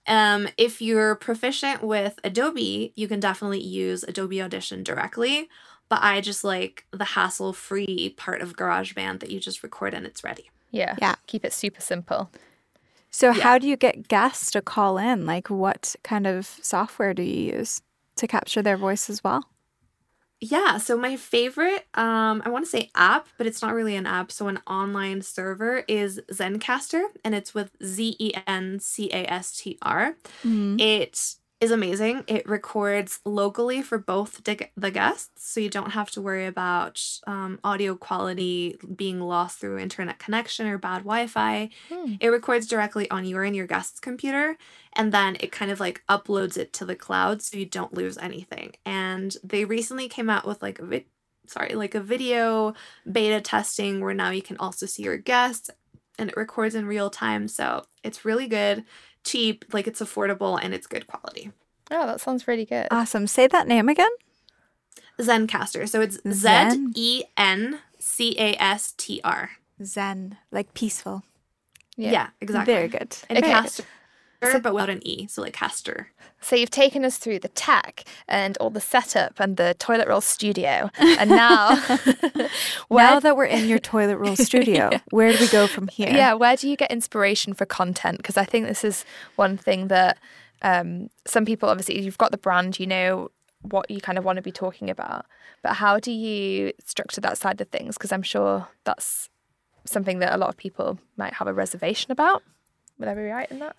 [0.05, 5.49] Um, if you're proficient with Adobe, you can definitely use Adobe Audition directly.
[5.89, 10.05] But I just like the hassle free part of GarageBand that you just record and
[10.05, 10.49] it's ready.
[10.71, 10.95] Yeah.
[10.99, 11.15] Yeah.
[11.27, 12.31] Keep it super simple.
[13.11, 13.43] So, Yeah.
[13.43, 15.25] how do you get guests to call in?
[15.25, 17.81] Like, what kind of software do you use
[18.15, 19.43] to capture their voice as well?
[20.45, 24.05] Yeah, so my favorite, um, I want to say app, but it's not really an
[24.05, 24.29] app.
[24.29, 29.55] So an online server is Zencastr, and it's with Z E N C A S
[29.57, 30.17] T R.
[30.43, 30.81] Mhm.
[30.81, 32.25] It is amazing.
[32.27, 37.01] It records locally for both the the guests, so you don't have to worry about
[37.25, 41.69] um, audio quality being lost through internet connection or bad Wi Fi.
[41.89, 42.15] Hmm.
[42.19, 44.57] It records directly on your and your guest's computer,
[44.91, 48.17] and then it kind of like uploads it to the cloud so you don't lose
[48.17, 48.73] anything.
[48.85, 51.05] And they recently came out with like a vid-
[51.47, 52.73] sorry, like a video
[53.09, 55.69] beta testing where now you can also see your guests
[56.19, 57.47] and it records in real time.
[57.47, 58.83] So it's really good,
[59.23, 61.51] cheap, like it's affordable and it's good quality.
[61.91, 62.87] Oh, that sounds really good.
[62.91, 63.27] Awesome.
[63.27, 64.09] Say that name again.
[65.19, 65.87] Zencastr.
[65.87, 66.91] So it's Z Zen?
[66.95, 69.51] E N C A S T R.
[69.83, 71.23] Zen, like peaceful.
[71.95, 72.29] Yeah.
[72.41, 72.73] exactly.
[72.73, 73.15] Very good.
[73.29, 73.51] And Okay.
[73.51, 73.83] caster,
[74.61, 75.27] but without an E.
[75.27, 76.07] So like caster.
[76.41, 80.21] So you've taken us through the tech and all the setup and the toilet roll
[80.21, 81.81] studio, and now,
[82.91, 86.09] now that we're in your toilet roll studio, where do we go from here?
[86.09, 88.17] yeah, where do you get inspiration for content?
[88.17, 90.17] Because I think this is one thing that
[90.61, 94.35] um, some people obviously you've got the brand, you know what you kind of want
[94.35, 95.25] to be talking about,
[95.61, 97.97] but how do you structure that side of things?
[97.97, 99.29] Because I'm sure that's
[99.85, 102.43] something that a lot of people might have a reservation about.
[102.99, 103.75] Would I be right in that?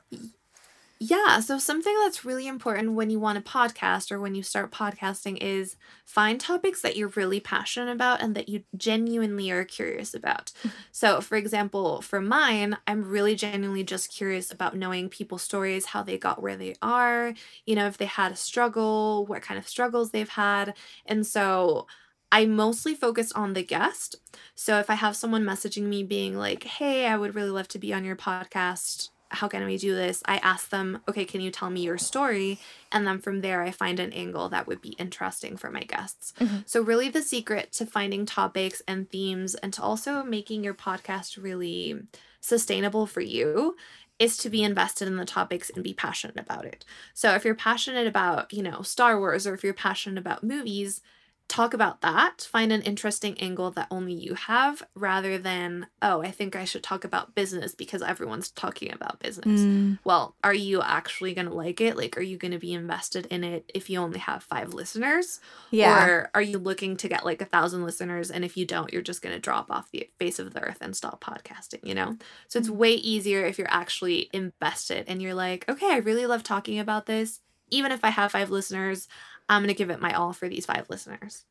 [1.01, 4.71] Yeah, so something that's really important when you want a podcast or when you start
[4.71, 5.77] podcasting is
[6.07, 10.53] find topics that you're really passionate about and that you genuinely are curious about.
[10.65, 10.69] Mm-hmm.
[10.93, 16.03] So, for example, for mine, I'm really genuinely just curious about knowing people's stories, how
[16.03, 17.35] they got where they are,
[17.67, 20.75] you know, if they had a struggle, what kind of struggles they've had.
[21.07, 21.87] And so,
[22.33, 24.17] I mostly focus on the guest.
[24.57, 27.79] So if I have someone messaging me being like, "Hey, I would really love to
[27.79, 30.23] be on your podcast," how can we do this?
[30.27, 32.59] I ask them, okay, can you tell me your story?
[32.93, 36.33] And then from there, I find an angle that would be interesting for my guests.
[36.41, 36.59] Mm-hmm.
[36.67, 41.43] So, really, the secret to finding topics and themes and to also making your podcast
[41.43, 42.03] really
[42.41, 43.77] sustainable for you
[44.19, 46.85] is to be invested in the topics and be passionate about it.
[47.13, 51.01] So, if you're passionate about, you know, Star Wars or if you're passionate about movies,
[51.47, 56.31] talk about that, find an interesting angle that only you have rather than, oh, I
[56.31, 59.61] think I should talk about business because everyone's talking about business.
[59.61, 61.97] Mm, Well, are you actually going to like it?
[61.97, 65.39] Like, are you going to be invested in it if you only have five listeners?
[65.71, 66.07] yeah.
[66.07, 68.31] Or are you looking to get like a thousand listeners?
[68.31, 70.79] And if you don't, you're just going to drop off the face of the earth
[70.81, 72.17] and stop podcasting, you know?
[72.49, 76.43] So it's way easier if you're actually invested and you're like, okay, I really love
[76.43, 77.41] talking about this.
[77.71, 79.09] Even if I have five listeners,
[79.49, 81.45] I'm going to give it my all for these five listeners.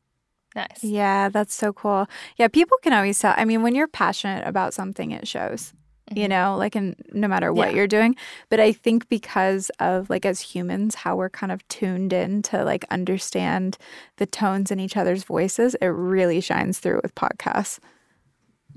[0.56, 0.82] Nice.
[0.82, 2.06] Yeah, that's so cool.
[2.36, 3.34] Yeah, people can always tell.
[3.36, 5.72] I mean, when you're passionate about something, it shows.
[6.14, 6.28] You Mhm.
[6.28, 7.76] know, like in no matter what Yeah.
[7.76, 8.14] you're doing.
[8.50, 12.62] But I think because of like as humans, how we're kind of tuned in to
[12.62, 13.78] like understand
[14.18, 17.78] the tones in each other's voices, it really shines through with podcasts.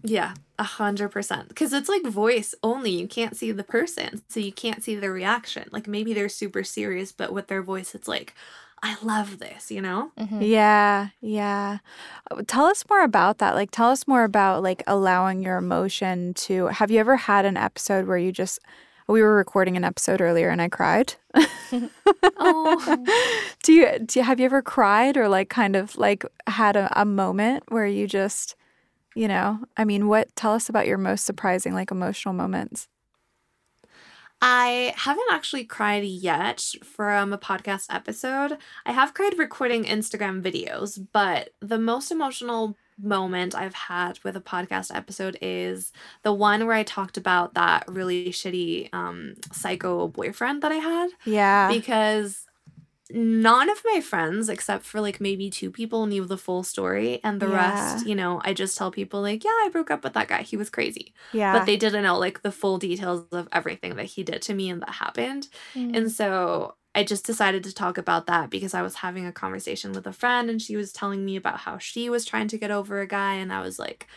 [0.04, 1.50] Yeah, a hundred percent.
[1.50, 2.92] Because it's like voice only.
[2.92, 5.68] You can't see the person, so you can't see the reaction.
[5.72, 8.34] Like maybe they're super serious, but with their voice, it's like,
[8.84, 10.12] I love this, you know?
[10.20, 10.48] Mhm.
[10.48, 11.80] Yeah, yeah.
[12.30, 13.56] Uh, Tell us more about that.
[13.56, 16.68] Like, tell us more about like allowing your emotion to.
[16.68, 18.60] Have you ever had an episode where you just?
[19.08, 21.16] We were recording an episode earlier and I cried.
[22.40, 23.46] Oh.
[23.64, 26.92] do you do you, have you ever cried or like kind of like had a,
[27.00, 28.56] a moment where you just,
[29.16, 30.34] you know, I mean, what?
[30.36, 32.88] Tell us about your most surprising like emotional moments.
[34.42, 38.58] I haven't actually cried yet from a podcast episode.
[38.86, 44.42] I have cried recording Instagram videos, but the most emotional moment I've had with a
[44.42, 45.92] podcast episode is
[46.24, 51.10] the one where I talked about that really shitty um psycho boyfriend that I had
[51.26, 51.68] Yeah.
[51.72, 52.47] because
[53.12, 57.40] none of my friends except for like maybe two people knew the full story and
[57.40, 60.28] the rest, you know, I just tell people like, yeah, I broke up with that
[60.28, 60.42] guy.
[60.42, 61.54] He was crazy yeah.
[61.54, 64.70] but they didn't know like the full details of everything that he did to me
[64.70, 65.48] and that happened.
[65.76, 65.96] Mm.
[65.96, 69.92] And so I just decided to talk about that because I was having a conversation
[69.92, 72.72] with a friend and she was telling me about how she was trying to get
[72.72, 73.36] over a guy.
[73.36, 74.08] And I was like,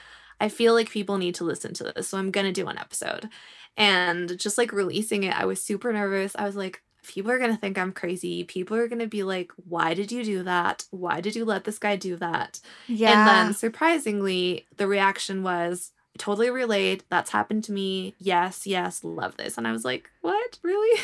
[0.40, 2.08] I feel like people need to listen to this.
[2.08, 3.28] So I'm going to do an episode.
[3.76, 6.34] And just like releasing it, I was super nervous.
[6.36, 8.44] I was like, people are going to think I'm crazy.
[8.44, 10.84] People are going to be like, why did you do that?
[10.90, 12.60] Why did you let this guy do that?
[12.86, 13.10] yeah.
[13.12, 17.04] And then surprisingly, the reaction was totally relate.
[17.10, 18.14] That's happened to me.
[18.18, 19.56] Yes, yes, love this.
[19.58, 20.58] And I was like, what?
[20.62, 21.00] Really?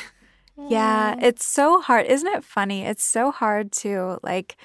[0.56, 2.06] Yeah, it's so hard.
[2.06, 2.84] Isn't it funny?
[2.84, 4.56] It's so hard to like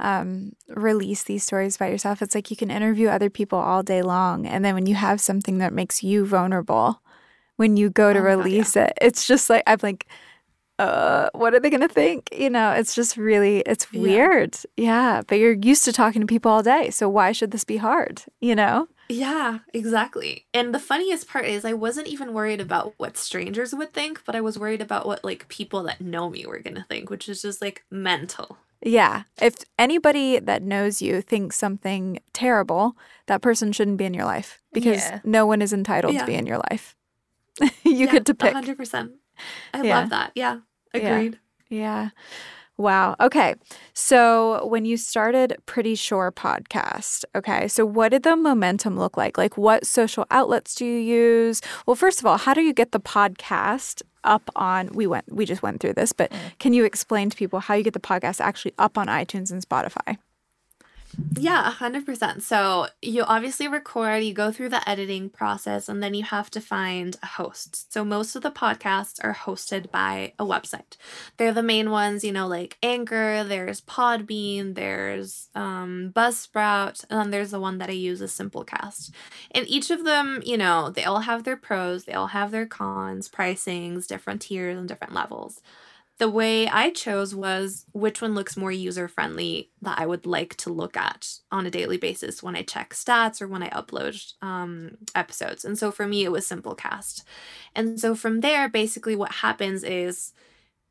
[0.00, 2.22] um release these stories by yourself.
[2.22, 5.20] It's like you can interview other people all day long and then when you have
[5.20, 7.02] something that makes you vulnerable,
[7.56, 8.64] when you go to Oh my God, yeah.
[8.64, 10.06] release it, it's just like I'm like
[10.78, 12.28] uh what are they going to think?
[12.32, 14.00] You know, it's just really it's Yeah.
[14.00, 14.56] weird.
[14.76, 16.90] Yeah, but you're used to talking to people all day.
[16.90, 18.88] So why should this be hard, you know?
[19.08, 20.46] Yeah, exactly.
[20.54, 24.34] And the funniest part is I wasn't even worried about what strangers would think, but
[24.34, 27.28] I was worried about what like people that know me were going to think, which
[27.28, 28.56] is just like mental.
[28.82, 29.22] Yeah.
[29.40, 34.60] If anybody that knows you thinks something terrible, that person shouldn't be in your life
[34.72, 35.20] because Yeah.
[35.24, 36.20] no one is entitled Yeah.
[36.20, 36.96] to be in your life.
[37.60, 38.54] you yeah, get to pick.
[38.54, 39.12] 100%.
[39.72, 40.00] I Yeah.
[40.00, 40.32] love that.
[40.34, 40.58] Yeah.
[40.94, 41.00] Yeah.
[41.00, 41.38] Agreed.
[41.68, 42.10] Yeah.
[42.76, 43.14] Wow.
[43.20, 43.54] Okay.
[43.92, 49.38] So when you started Pretty Sure podcast, okay, so what did the momentum look like?
[49.38, 51.60] Like what social outlets do you use?
[51.86, 55.44] Well, first of all, how do you get the podcast up on we went we
[55.44, 56.38] just went through this, but mm.
[56.58, 59.62] can you explain to people how you get the podcast actually up on iTunes and
[59.66, 60.16] Spotify?
[61.36, 62.42] Yeah, a hundred percent.
[62.42, 66.60] So you obviously record, you go through the editing process, and then you have to
[66.60, 67.92] find a host.
[67.92, 70.96] So most of the podcasts are hosted by a website.
[71.36, 77.30] They're the main ones, you know, like Anchor, there's Podbean, there's um, Buzzsprout, and then
[77.30, 79.10] there's the one that I use is Simplecast.
[79.50, 82.66] And each of them, you know, they all have their pros, they all have their
[82.66, 85.60] cons, pricings, different tiers, and different levels
[86.18, 90.54] the way I chose was which one looks more user friendly that I would like
[90.58, 94.32] to look at on a daily basis when I check stats or when I upload
[94.40, 95.64] um, episodes.
[95.64, 97.24] And so for me, it was Simplecast.
[97.74, 100.32] And so from there, basically what happens is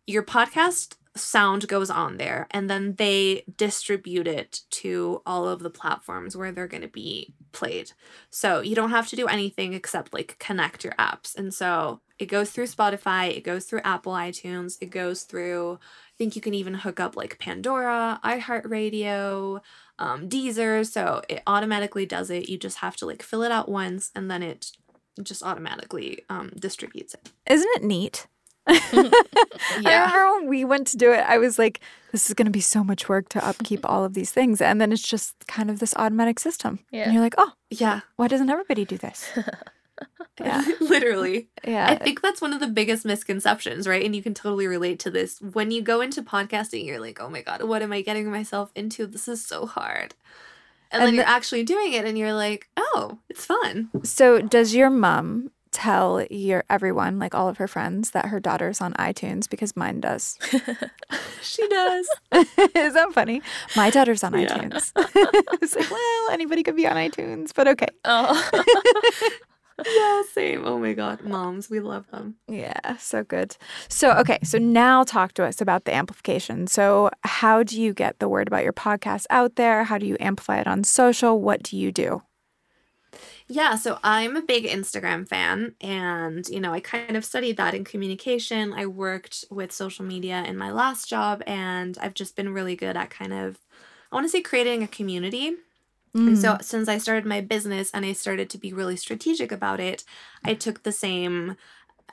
[0.05, 5.69] your podcast sound goes on there and then they distribute it to all of the
[5.69, 7.91] platforms where they're going to be played.
[8.29, 11.36] So you don't have to do anything except like connect your apps.
[11.38, 16.15] And so it goes through Spotify, it goes through Apple iTunes, it goes through I
[16.17, 19.62] think you can even hook up like Pandora, iHeartRadio,
[19.97, 20.86] um, Deezer.
[20.86, 22.47] So it automatically does it.
[22.49, 24.71] You just have to like fill it out once and then it
[25.17, 27.32] it just automatically um, distributes it.
[27.47, 28.28] Isn't it neat?
[28.67, 29.41] I
[29.78, 32.62] remember when we went to do it, I was like, this is going to be
[32.62, 34.62] so much work to upkeep all of these things.
[34.62, 36.79] And then it's just kind of this automatic system.
[36.92, 37.04] Yeah.
[37.04, 39.29] And you're like, oh, Yeah, why doesn't everybody do this?
[40.39, 40.63] Yeah.
[40.81, 41.47] literally.
[41.63, 41.87] Yeah.
[41.89, 44.04] I think that's one of the biggest misconceptions, right?
[44.04, 45.39] And you can totally relate to this.
[45.41, 48.71] When you go into podcasting, you're like, oh my God, what am I getting myself
[48.75, 49.06] into?
[49.08, 50.15] This is so hard.
[50.91, 53.89] And, then And you're the- actually doing it and you're like, oh, it's fun.
[54.04, 58.79] So does your mom tell your everyone, like all of her friends, that her daughter's
[58.79, 59.49] on iTunes?
[59.49, 60.37] Because mine does.
[61.41, 62.08] She does.
[62.31, 63.41] is that funny?
[63.75, 64.47] My daughter's on Yeah.
[64.47, 64.91] iTunes.
[65.62, 67.87] it's like, well, anybody could be on iTunes, but okay.
[68.06, 68.49] Oh.
[69.86, 70.65] yeah, same.
[70.65, 71.21] Oh my God.
[71.21, 72.36] Moms, we love them.
[72.48, 73.58] Yeah, so good.
[73.90, 76.67] So, okay, so now talk to us about the amplification.
[76.67, 79.86] So, how do you get the word about your podcast out there?
[79.86, 81.42] How do you amplify it on social?
[81.42, 82.21] What do you do?
[83.48, 87.74] Yeah, so I'm a big Instagram fan, and you know, I kind of studied that
[87.74, 88.74] in communication.
[88.74, 92.96] I worked with social media in my last job, and I've just been really good
[92.96, 93.60] at kind of,
[94.12, 95.56] I want to say, creating a community.
[96.27, 99.79] And so, since I started my business and I started to be really strategic about
[99.79, 100.03] it,
[100.45, 101.55] I took the same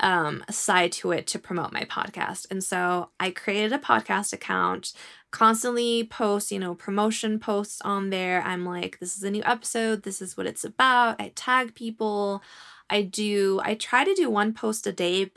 [0.01, 2.47] um, side to it to promote my podcast.
[2.51, 4.93] And so, I created a podcast account,
[5.31, 8.43] constantly post, you know, promotion posts on there.
[8.43, 11.21] I'm like, this is a new episode, this is what it's about.
[11.21, 12.43] I tag people.
[12.89, 15.31] I do, I try to do one post a day,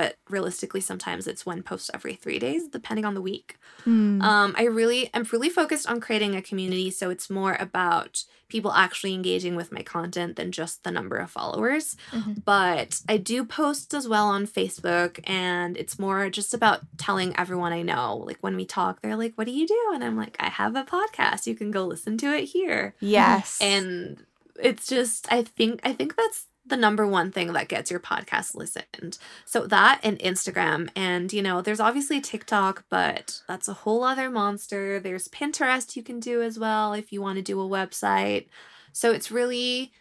[0.00, 3.58] but realistically, sometimes it's one post every three days, depending on the week.
[3.84, 4.22] Mm.
[4.22, 8.72] Um, I really, I'm really focused on creating a community, so it's more about people
[8.72, 11.98] actually engaging with my content than just the number of followers.
[12.12, 12.42] Mhm.
[12.46, 17.74] But I do post as well on Facebook, and it's more just about telling everyone
[17.74, 18.24] I know.
[18.26, 20.76] Like when we talk, they're like, "What do you do?" And I'm like, "I have
[20.76, 21.46] a podcast.
[21.46, 23.58] You can go listen to it here." yes.
[23.60, 24.24] And
[24.62, 28.54] it's just, I think, I think that's the number one thing that gets your podcast
[28.54, 29.18] listened.
[29.44, 30.88] So that and Instagram.
[30.96, 34.98] And, you know, there's obviously TikTok, but that's a whole other monster.
[34.98, 38.46] There's Pinterest you can do as well if you want to do a website.
[38.92, 39.92] So it's really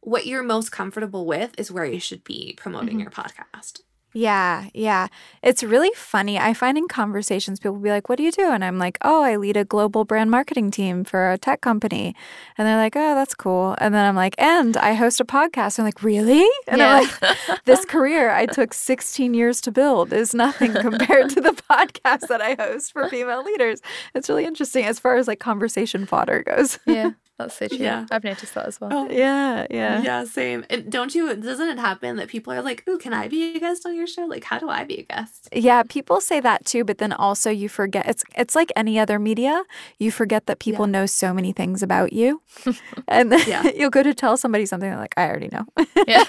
[0.00, 3.02] what you're most comfortable with is where you should be promoting Mhm.
[3.02, 3.80] your podcast.
[4.14, 5.08] Yeah, yeah.
[5.42, 6.38] It's really funny.
[6.38, 8.50] I find in conversations, people will be like, What do you do?
[8.50, 12.16] And I'm like, Oh, I lead a global brand marketing team for a tech company.
[12.56, 13.76] And they're like, Oh, that's cool.
[13.78, 15.78] And then I'm like, And I host a podcast.
[15.78, 16.48] And I'm like, Really?
[16.66, 21.40] And I'm like, This career I took 16 years to build is nothing compared to
[21.40, 23.80] the podcast that I host for female leaders.
[24.14, 26.78] It's really interesting as far as like conversation fodder goes.
[26.86, 27.78] yeah, that's so true.
[27.78, 28.06] Yeah.
[28.10, 28.90] I've noticed that as well.
[28.92, 30.02] Oh, Yeah, yeah.
[30.02, 30.64] Yeah, same.
[30.68, 33.60] And don't you, doesn't it happen that people are like, Ooh, can I be a
[33.60, 34.24] guest on your show?
[34.26, 35.48] Like, how do I be a guest?
[35.52, 39.18] Yeah, people say that too, but then also you forget it's it's like any other
[39.18, 39.62] media.
[39.98, 40.92] You forget that people Yeah.
[40.92, 42.42] know so many things about you.
[43.08, 43.62] and then Yeah.
[43.76, 45.66] you'll go to tell somebody something they're like, I already know.
[46.06, 46.24] Yeah.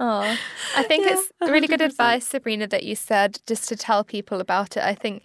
[0.00, 0.36] Oh,
[0.74, 1.84] I think Yeah, it's really good 100%.
[1.84, 4.82] advice, Sabrina, that you said just to tell people about it.
[4.82, 5.22] I think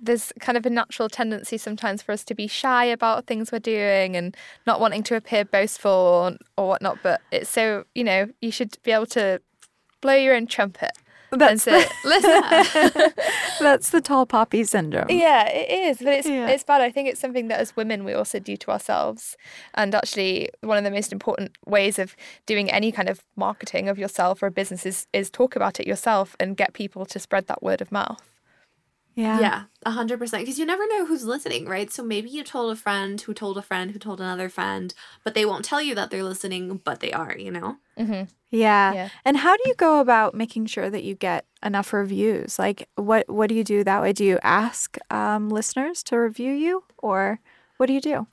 [0.00, 3.58] there's kind of a natural tendency sometimes for us to be shy about things we're
[3.58, 4.36] doing and
[4.66, 6.98] not wanting to appear boastful or, or whatnot.
[7.02, 9.40] But it's so, you know, you should be able to
[10.00, 10.92] blow your own trumpet
[11.30, 13.12] and That's say, the, listen.
[13.60, 15.06] that's the tall poppy syndrome.
[15.10, 16.48] Yeah, it is, but it's Yeah.
[16.48, 16.80] it's bad.
[16.80, 19.36] I think it's something that as women we also do to ourselves,
[19.74, 23.98] and actually one of the most important ways of doing any kind of marketing of
[23.98, 27.46] yourself or a business is is talk about it yourself and get people to spread
[27.48, 28.22] that word of mouth.
[29.18, 29.40] Yeah.
[29.40, 30.42] Yeah, a hundred percent.
[30.44, 31.90] Because you never know who's listening, right?
[31.90, 34.94] So maybe you told a friend who told a friend who told another friend,
[35.24, 37.78] but they won't tell you that they're listening, but they are, you know?
[37.98, 38.30] Mm-hmm.
[38.52, 38.94] Yeah.
[38.94, 39.08] Yeah.
[39.24, 42.60] And how do you go about making sure that you get enough reviews?
[42.60, 44.12] Like what what do you do that way?
[44.12, 47.40] Do you ask um, listeners to review you or
[47.78, 48.28] what do you do?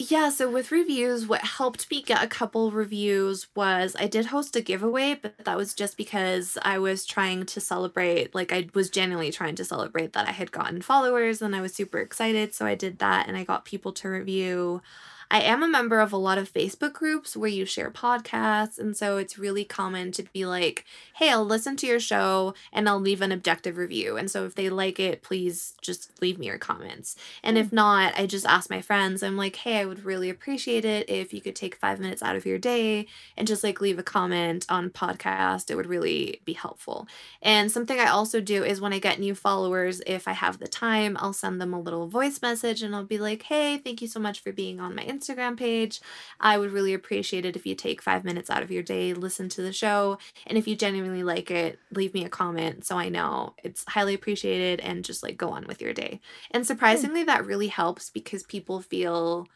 [0.00, 4.56] Yeah, so with reviews, what helped me get a couple reviews was I did host
[4.56, 8.90] a giveaway, but that was just because I was trying to celebrate, like, I was
[8.90, 12.54] genuinely trying to celebrate that I had gotten followers and I was super excited.
[12.54, 14.82] So I did that and I got people to review.
[15.30, 18.78] I am a member of a lot of Facebook groups where you share podcasts.
[18.78, 22.88] And so it's really common to be like, hey, I'll listen to your show and
[22.88, 24.16] I'll leave an objective review.
[24.16, 27.16] And so if they like it, please just leave me your comments.
[27.42, 27.74] And if mm.
[27.74, 31.32] not, I just ask my friends, I'm like, hey, I would really appreciate it if
[31.32, 33.06] you could take five minutes out of your day
[33.36, 35.70] and just like leave a comment on podcast.
[35.70, 37.06] It would really be helpful.
[37.42, 40.68] And something I also do is when I get new followers, if I have the
[40.68, 44.08] time, I'll send them a little voice message and I'll be like, hey, thank you
[44.08, 46.00] so much for being on my Instagram page.
[46.40, 49.48] I would really appreciate it if you take five minutes out of your day, listen
[49.50, 50.18] to the show.
[50.46, 54.14] And if you genuinely like it, leave me a comment so I know it's highly
[54.14, 56.20] appreciated and just like go on with your day.
[56.50, 56.66] And hmm.
[56.66, 59.48] surprisingly, that really helps because people feel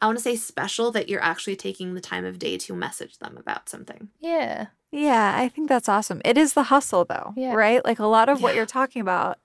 [0.00, 3.18] I want to say special that you're actually taking the time of day to message
[3.18, 4.08] them about something.
[4.20, 4.66] Yeah.
[4.92, 6.20] Yeah, I think that's awesome.
[6.24, 7.54] It is the hustle though, Yeah.
[7.54, 7.84] right?
[7.84, 9.38] Like a lot of what you're talking about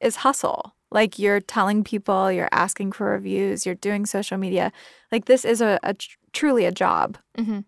[0.00, 0.74] is hustle.
[0.90, 4.72] Like you're telling people, you're asking for reviews, you're doing social media.
[5.12, 7.18] Like this is a, a tr- truly a job.
[7.36, 7.60] hmm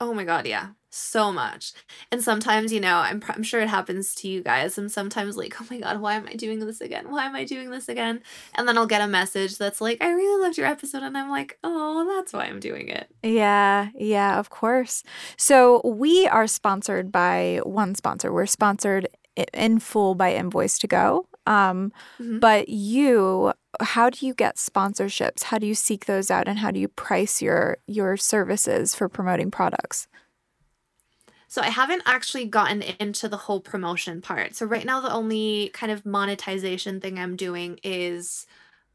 [0.00, 0.70] Oh my god, yeah.
[0.90, 1.72] So much.
[2.10, 4.76] And sometimes, you know, I'm pr- I'm sure it happens to you guys.
[4.76, 7.10] I'm sometimes like, "Oh my god, why am I doing this again?
[7.10, 8.20] Why am I doing this again?"
[8.56, 11.30] And then I'll get a message that's like, "I really loved your episode." And I'm
[11.30, 15.04] like, "Oh, that's why I'm doing it." Yeah, yeah, of course.
[15.38, 18.32] So we are sponsored by one sponsor.
[18.32, 19.06] We're sponsored
[19.54, 21.26] in full by Invoice2Go.
[21.46, 22.40] Um, Mhm.
[22.40, 25.44] but you, how do you get sponsorships?
[25.44, 29.08] How do you seek those out, and how do you price your your services for
[29.08, 30.08] promoting products?
[31.48, 34.54] So I haven't actually gotten into the whole promotion part.
[34.54, 38.46] So right now the only kind of monetization thing I'm doing is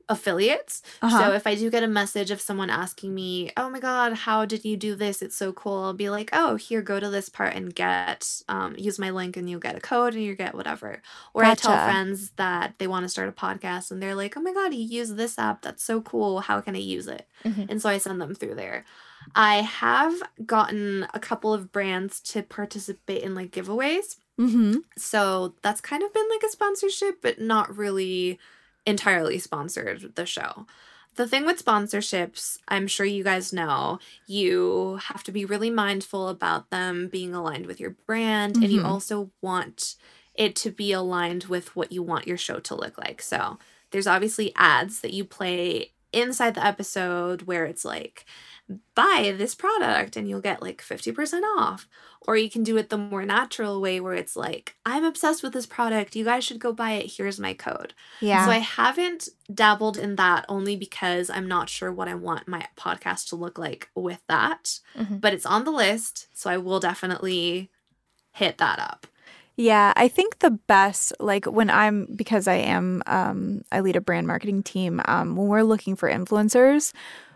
[0.09, 0.81] affiliates.
[1.01, 1.19] Uh-huh.
[1.19, 4.45] So if I do get a message of someone asking me, "Oh my god, how
[4.45, 5.21] did you do this?
[5.21, 8.75] It's so cool." I'll be like, "Oh, here go to this part and get um
[8.77, 11.01] use my link and you'll get a code and you get whatever."
[11.33, 14.41] Or I tell friends that they want to start a podcast and they're like, "Oh
[14.41, 15.61] my god, you use this app.
[15.61, 16.39] That's so cool.
[16.41, 17.69] How can I use it?" Mhm.
[17.69, 18.85] And so I send them through there.
[19.35, 24.17] I have gotten a couple of brands to participate in like giveaways.
[24.39, 24.77] mm-hmm.
[24.97, 28.39] So that's kind of been like a sponsorship, but not really
[28.87, 30.65] entirely sponsored the show.
[31.15, 36.29] The thing with sponsorships, I'm sure you guys know, you have to be really mindful
[36.29, 38.85] about them being aligned with your brand, and you Mhm.
[38.85, 39.95] also want
[40.35, 43.21] it to be aligned with what you want your show to look like.
[43.21, 43.59] So
[43.91, 48.25] there's obviously ads that you play inside the episode where it's like,
[48.95, 51.87] buy this product and you'll get like 50% off.
[52.27, 55.53] Or you can do it the more natural way where it's like, I'm obsessed with
[55.53, 56.13] this product.
[56.13, 57.13] You guys should go buy it.
[57.15, 57.93] Here's my code.
[58.19, 58.43] Yeah.
[58.45, 62.67] So I haven't dabbled in that only because I'm not sure what I want my
[62.75, 64.81] podcast to look like with that.
[64.97, 65.21] Mhm.
[65.21, 66.27] But it's on the list.
[66.33, 67.69] So I will definitely
[68.33, 69.07] hit that up.
[69.55, 74.01] Yeah, I think the best, like when I'm, because I am, um, I lead a
[74.01, 75.01] brand marketing team.
[75.05, 76.91] Um, when we're looking for influencers,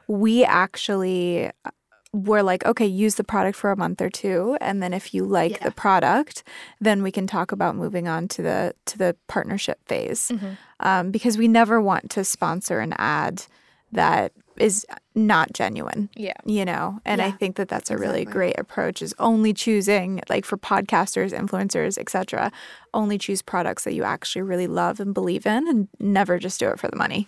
[0.07, 1.49] we actually
[2.13, 5.23] we're like, okay, use the product for a month or two, and then if you
[5.25, 5.63] like Yeah.
[5.63, 6.43] the product,
[6.81, 10.29] then we can talk about moving on to the to the partnership phase.
[10.33, 10.57] Mhm.
[10.81, 13.43] Um, because we never want to sponsor an ad
[13.93, 14.85] that is
[15.15, 16.33] not genuine Yeah.
[16.45, 20.45] you know and i think that that's a really great approach is only choosing like
[20.45, 22.51] for podcasters influencers etc
[22.93, 26.69] only choose products that you actually really love and believe in and never just do
[26.69, 27.27] it for the money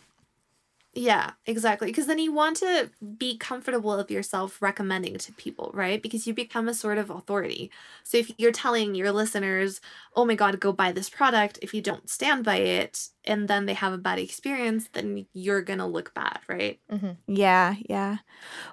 [0.95, 1.87] Yeah, exactly.
[1.87, 5.99] Because then you want to be comfortable of yourself recommending to people, right?
[5.99, 7.71] Because you become a sort of authority.
[8.03, 9.81] So if you're telling your listeners,
[10.15, 13.65] oh my God, go buy this product, if you don't stand by it and then
[13.65, 16.79] they have a bad experience, then you're going to look bad, right?
[16.89, 18.17] hmm yeah yeah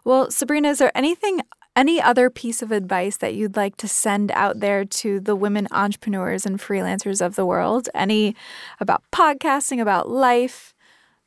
[0.04, 1.40] well sabrina is there anything
[1.76, 5.68] any other piece of advice that you'd like to send out there to the women
[5.70, 8.34] entrepreneurs and freelancers of the world any
[8.80, 10.74] about podcasting about life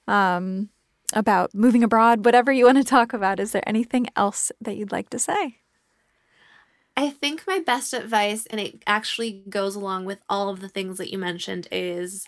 [0.07, 0.69] um
[1.14, 4.91] about moving abroad whatever you want to talk about is there anything else that you'd
[4.91, 5.59] like to say?
[6.95, 10.97] I think my best advice, and it actually goes along with all of the things
[10.99, 12.28] that you mentioned, is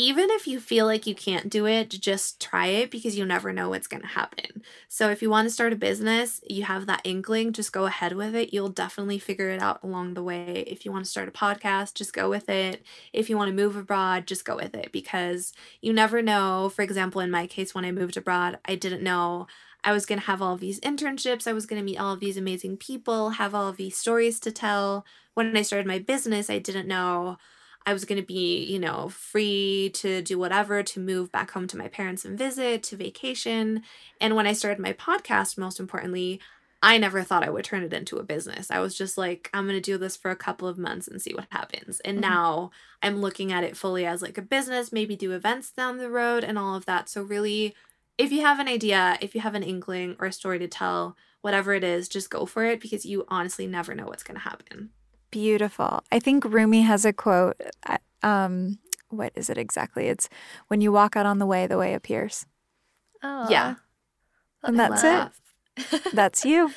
[0.00, 3.52] even if you feel like you can't do it, just try it because you never
[3.52, 4.62] know what's going to happen.
[4.88, 8.16] So if you want to start a business, you have that inkling, just go ahead
[8.16, 8.50] with it.
[8.50, 10.64] You'll definitely figure it out along the way.
[10.66, 12.82] If you want to start a podcast, just go with it.
[13.12, 16.72] If you want to move abroad, just go with it because you never know.
[16.74, 19.48] For example, in my case, when I moved abroad, I didn't know
[19.84, 21.46] I was going to have all these internships.
[21.46, 24.40] I was going to meet all of these amazing people, have all of these stories
[24.40, 25.04] to tell.
[25.34, 27.36] When I started my business, I didn't know
[27.86, 31.66] I was going to be, you know, free to do whatever, to move back home
[31.68, 33.82] to my parents and visit, to vacation.
[34.20, 36.40] And when I started my podcast, most importantly,
[36.82, 38.70] I never thought I would turn it into a business.
[38.70, 41.20] I was just like, I'm going to do this for a couple of months and
[41.20, 42.00] see what happens.
[42.00, 42.22] And Mhm.
[42.22, 42.70] now
[43.02, 46.42] I'm looking at it fully as like a business, maybe do events down the road
[46.44, 47.08] and all of that.
[47.08, 47.74] So, really,
[48.18, 51.16] if you have an idea, if you have an inkling or a story to tell,
[51.42, 54.40] whatever it is, just go for it because you honestly never know what's going to
[54.48, 54.90] happen.
[55.30, 56.02] Beautiful.
[56.10, 57.60] I think Rumi has a quote.
[57.86, 58.78] uh, Um,
[59.08, 60.08] what is it exactly?
[60.08, 60.28] It's
[60.68, 62.46] when you walk out on the way, the way appears.
[63.22, 63.76] Oh, Yeah.
[64.62, 66.02] And that's it.
[66.12, 66.72] That's you.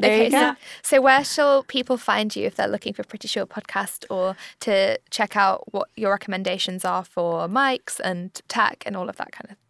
[0.00, 0.52] There okay, you go.
[0.82, 4.36] So, so where shall people find you if they're looking for Pretty Sure podcast or
[4.60, 9.30] to check out what your recommendations are for mics and tech and all of that
[9.32, 9.61] kind of stuff?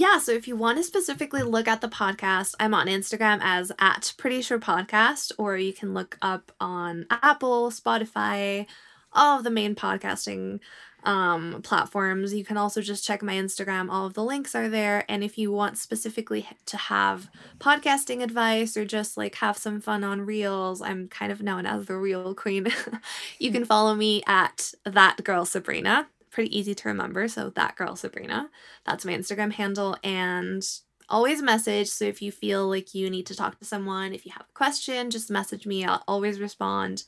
[0.00, 3.70] Yeah, so if you want to specifically look at the podcast, I'm on Instagram as
[3.78, 8.64] at Pretty Sure Podcast, or you can look up on Apple, Spotify,
[9.12, 10.60] all of the main podcasting
[11.04, 12.32] um, platforms.
[12.32, 13.90] You can also just check my Instagram.
[13.90, 15.04] All of the links are there.
[15.06, 17.28] And if you want specifically to have
[17.58, 21.84] podcasting advice or just like have some fun on Reels, I'm kind of known as
[21.84, 22.68] the Reel Queen.
[23.38, 26.08] you can follow me at that girl Sabrina.
[26.30, 27.28] Pretty easy to remember.
[27.28, 28.50] So that girl Sabrina.
[28.86, 29.96] That's my Instagram handle.
[30.02, 30.66] And
[31.08, 31.88] always message.
[31.88, 34.52] So if you feel like you need to talk to someone, if you have a
[34.54, 35.84] question, just message me.
[35.84, 37.04] I'll always respond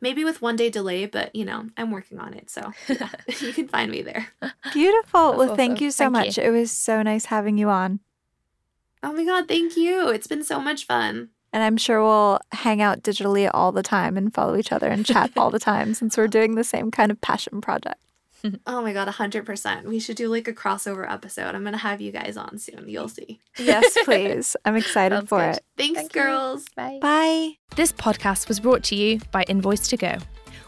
[0.00, 2.50] maybe with one day delay, but you know, I'm working on it.
[2.50, 3.08] So yeah,
[3.40, 4.28] you can find me there.
[4.72, 5.28] Beautiful.
[5.28, 5.56] That's well, awesome.
[5.56, 6.38] thank you so thank much.
[6.38, 6.44] You.
[6.44, 8.00] It was so nice having you on.
[9.02, 10.08] Oh my God, thank you.
[10.08, 11.30] It's been so much fun.
[11.52, 15.06] And I'm sure we'll hang out digitally all the time and follow each other and
[15.06, 18.00] chat all the time since we're doing the same kind of passion project.
[18.66, 19.84] oh my god, 100%.
[19.84, 21.54] We should do like a crossover episode.
[21.54, 22.88] I'm going to have you guys on soon.
[22.88, 23.40] You'll see.
[23.58, 24.56] Yes, please.
[24.64, 25.56] I'm excited for good.
[25.56, 25.64] it.
[25.76, 26.62] Thanks, Thank girls.
[26.62, 26.74] You.
[26.76, 26.98] Bye.
[27.00, 27.52] Bye.
[27.76, 30.22] This podcast was brought to you by Invoice2Go.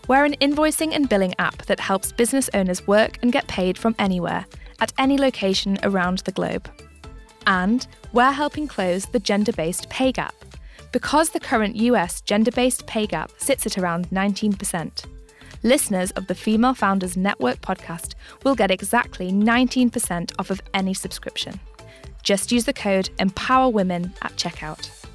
[0.08, 3.94] We're an invoicing and billing app that helps business owners work and get paid from
[3.98, 4.46] anywhere,
[4.80, 6.70] at any location around the globe.
[7.46, 10.34] And we're helping close the gender based pay gap.
[10.92, 15.04] Because the current US gender based pay gap sits at around 19%
[15.62, 21.58] listeners of the Female Founders Network podcast will get exactly 19% off of any subscription.
[22.22, 25.07] Just use the code EMPOWERWOMEN at checkout.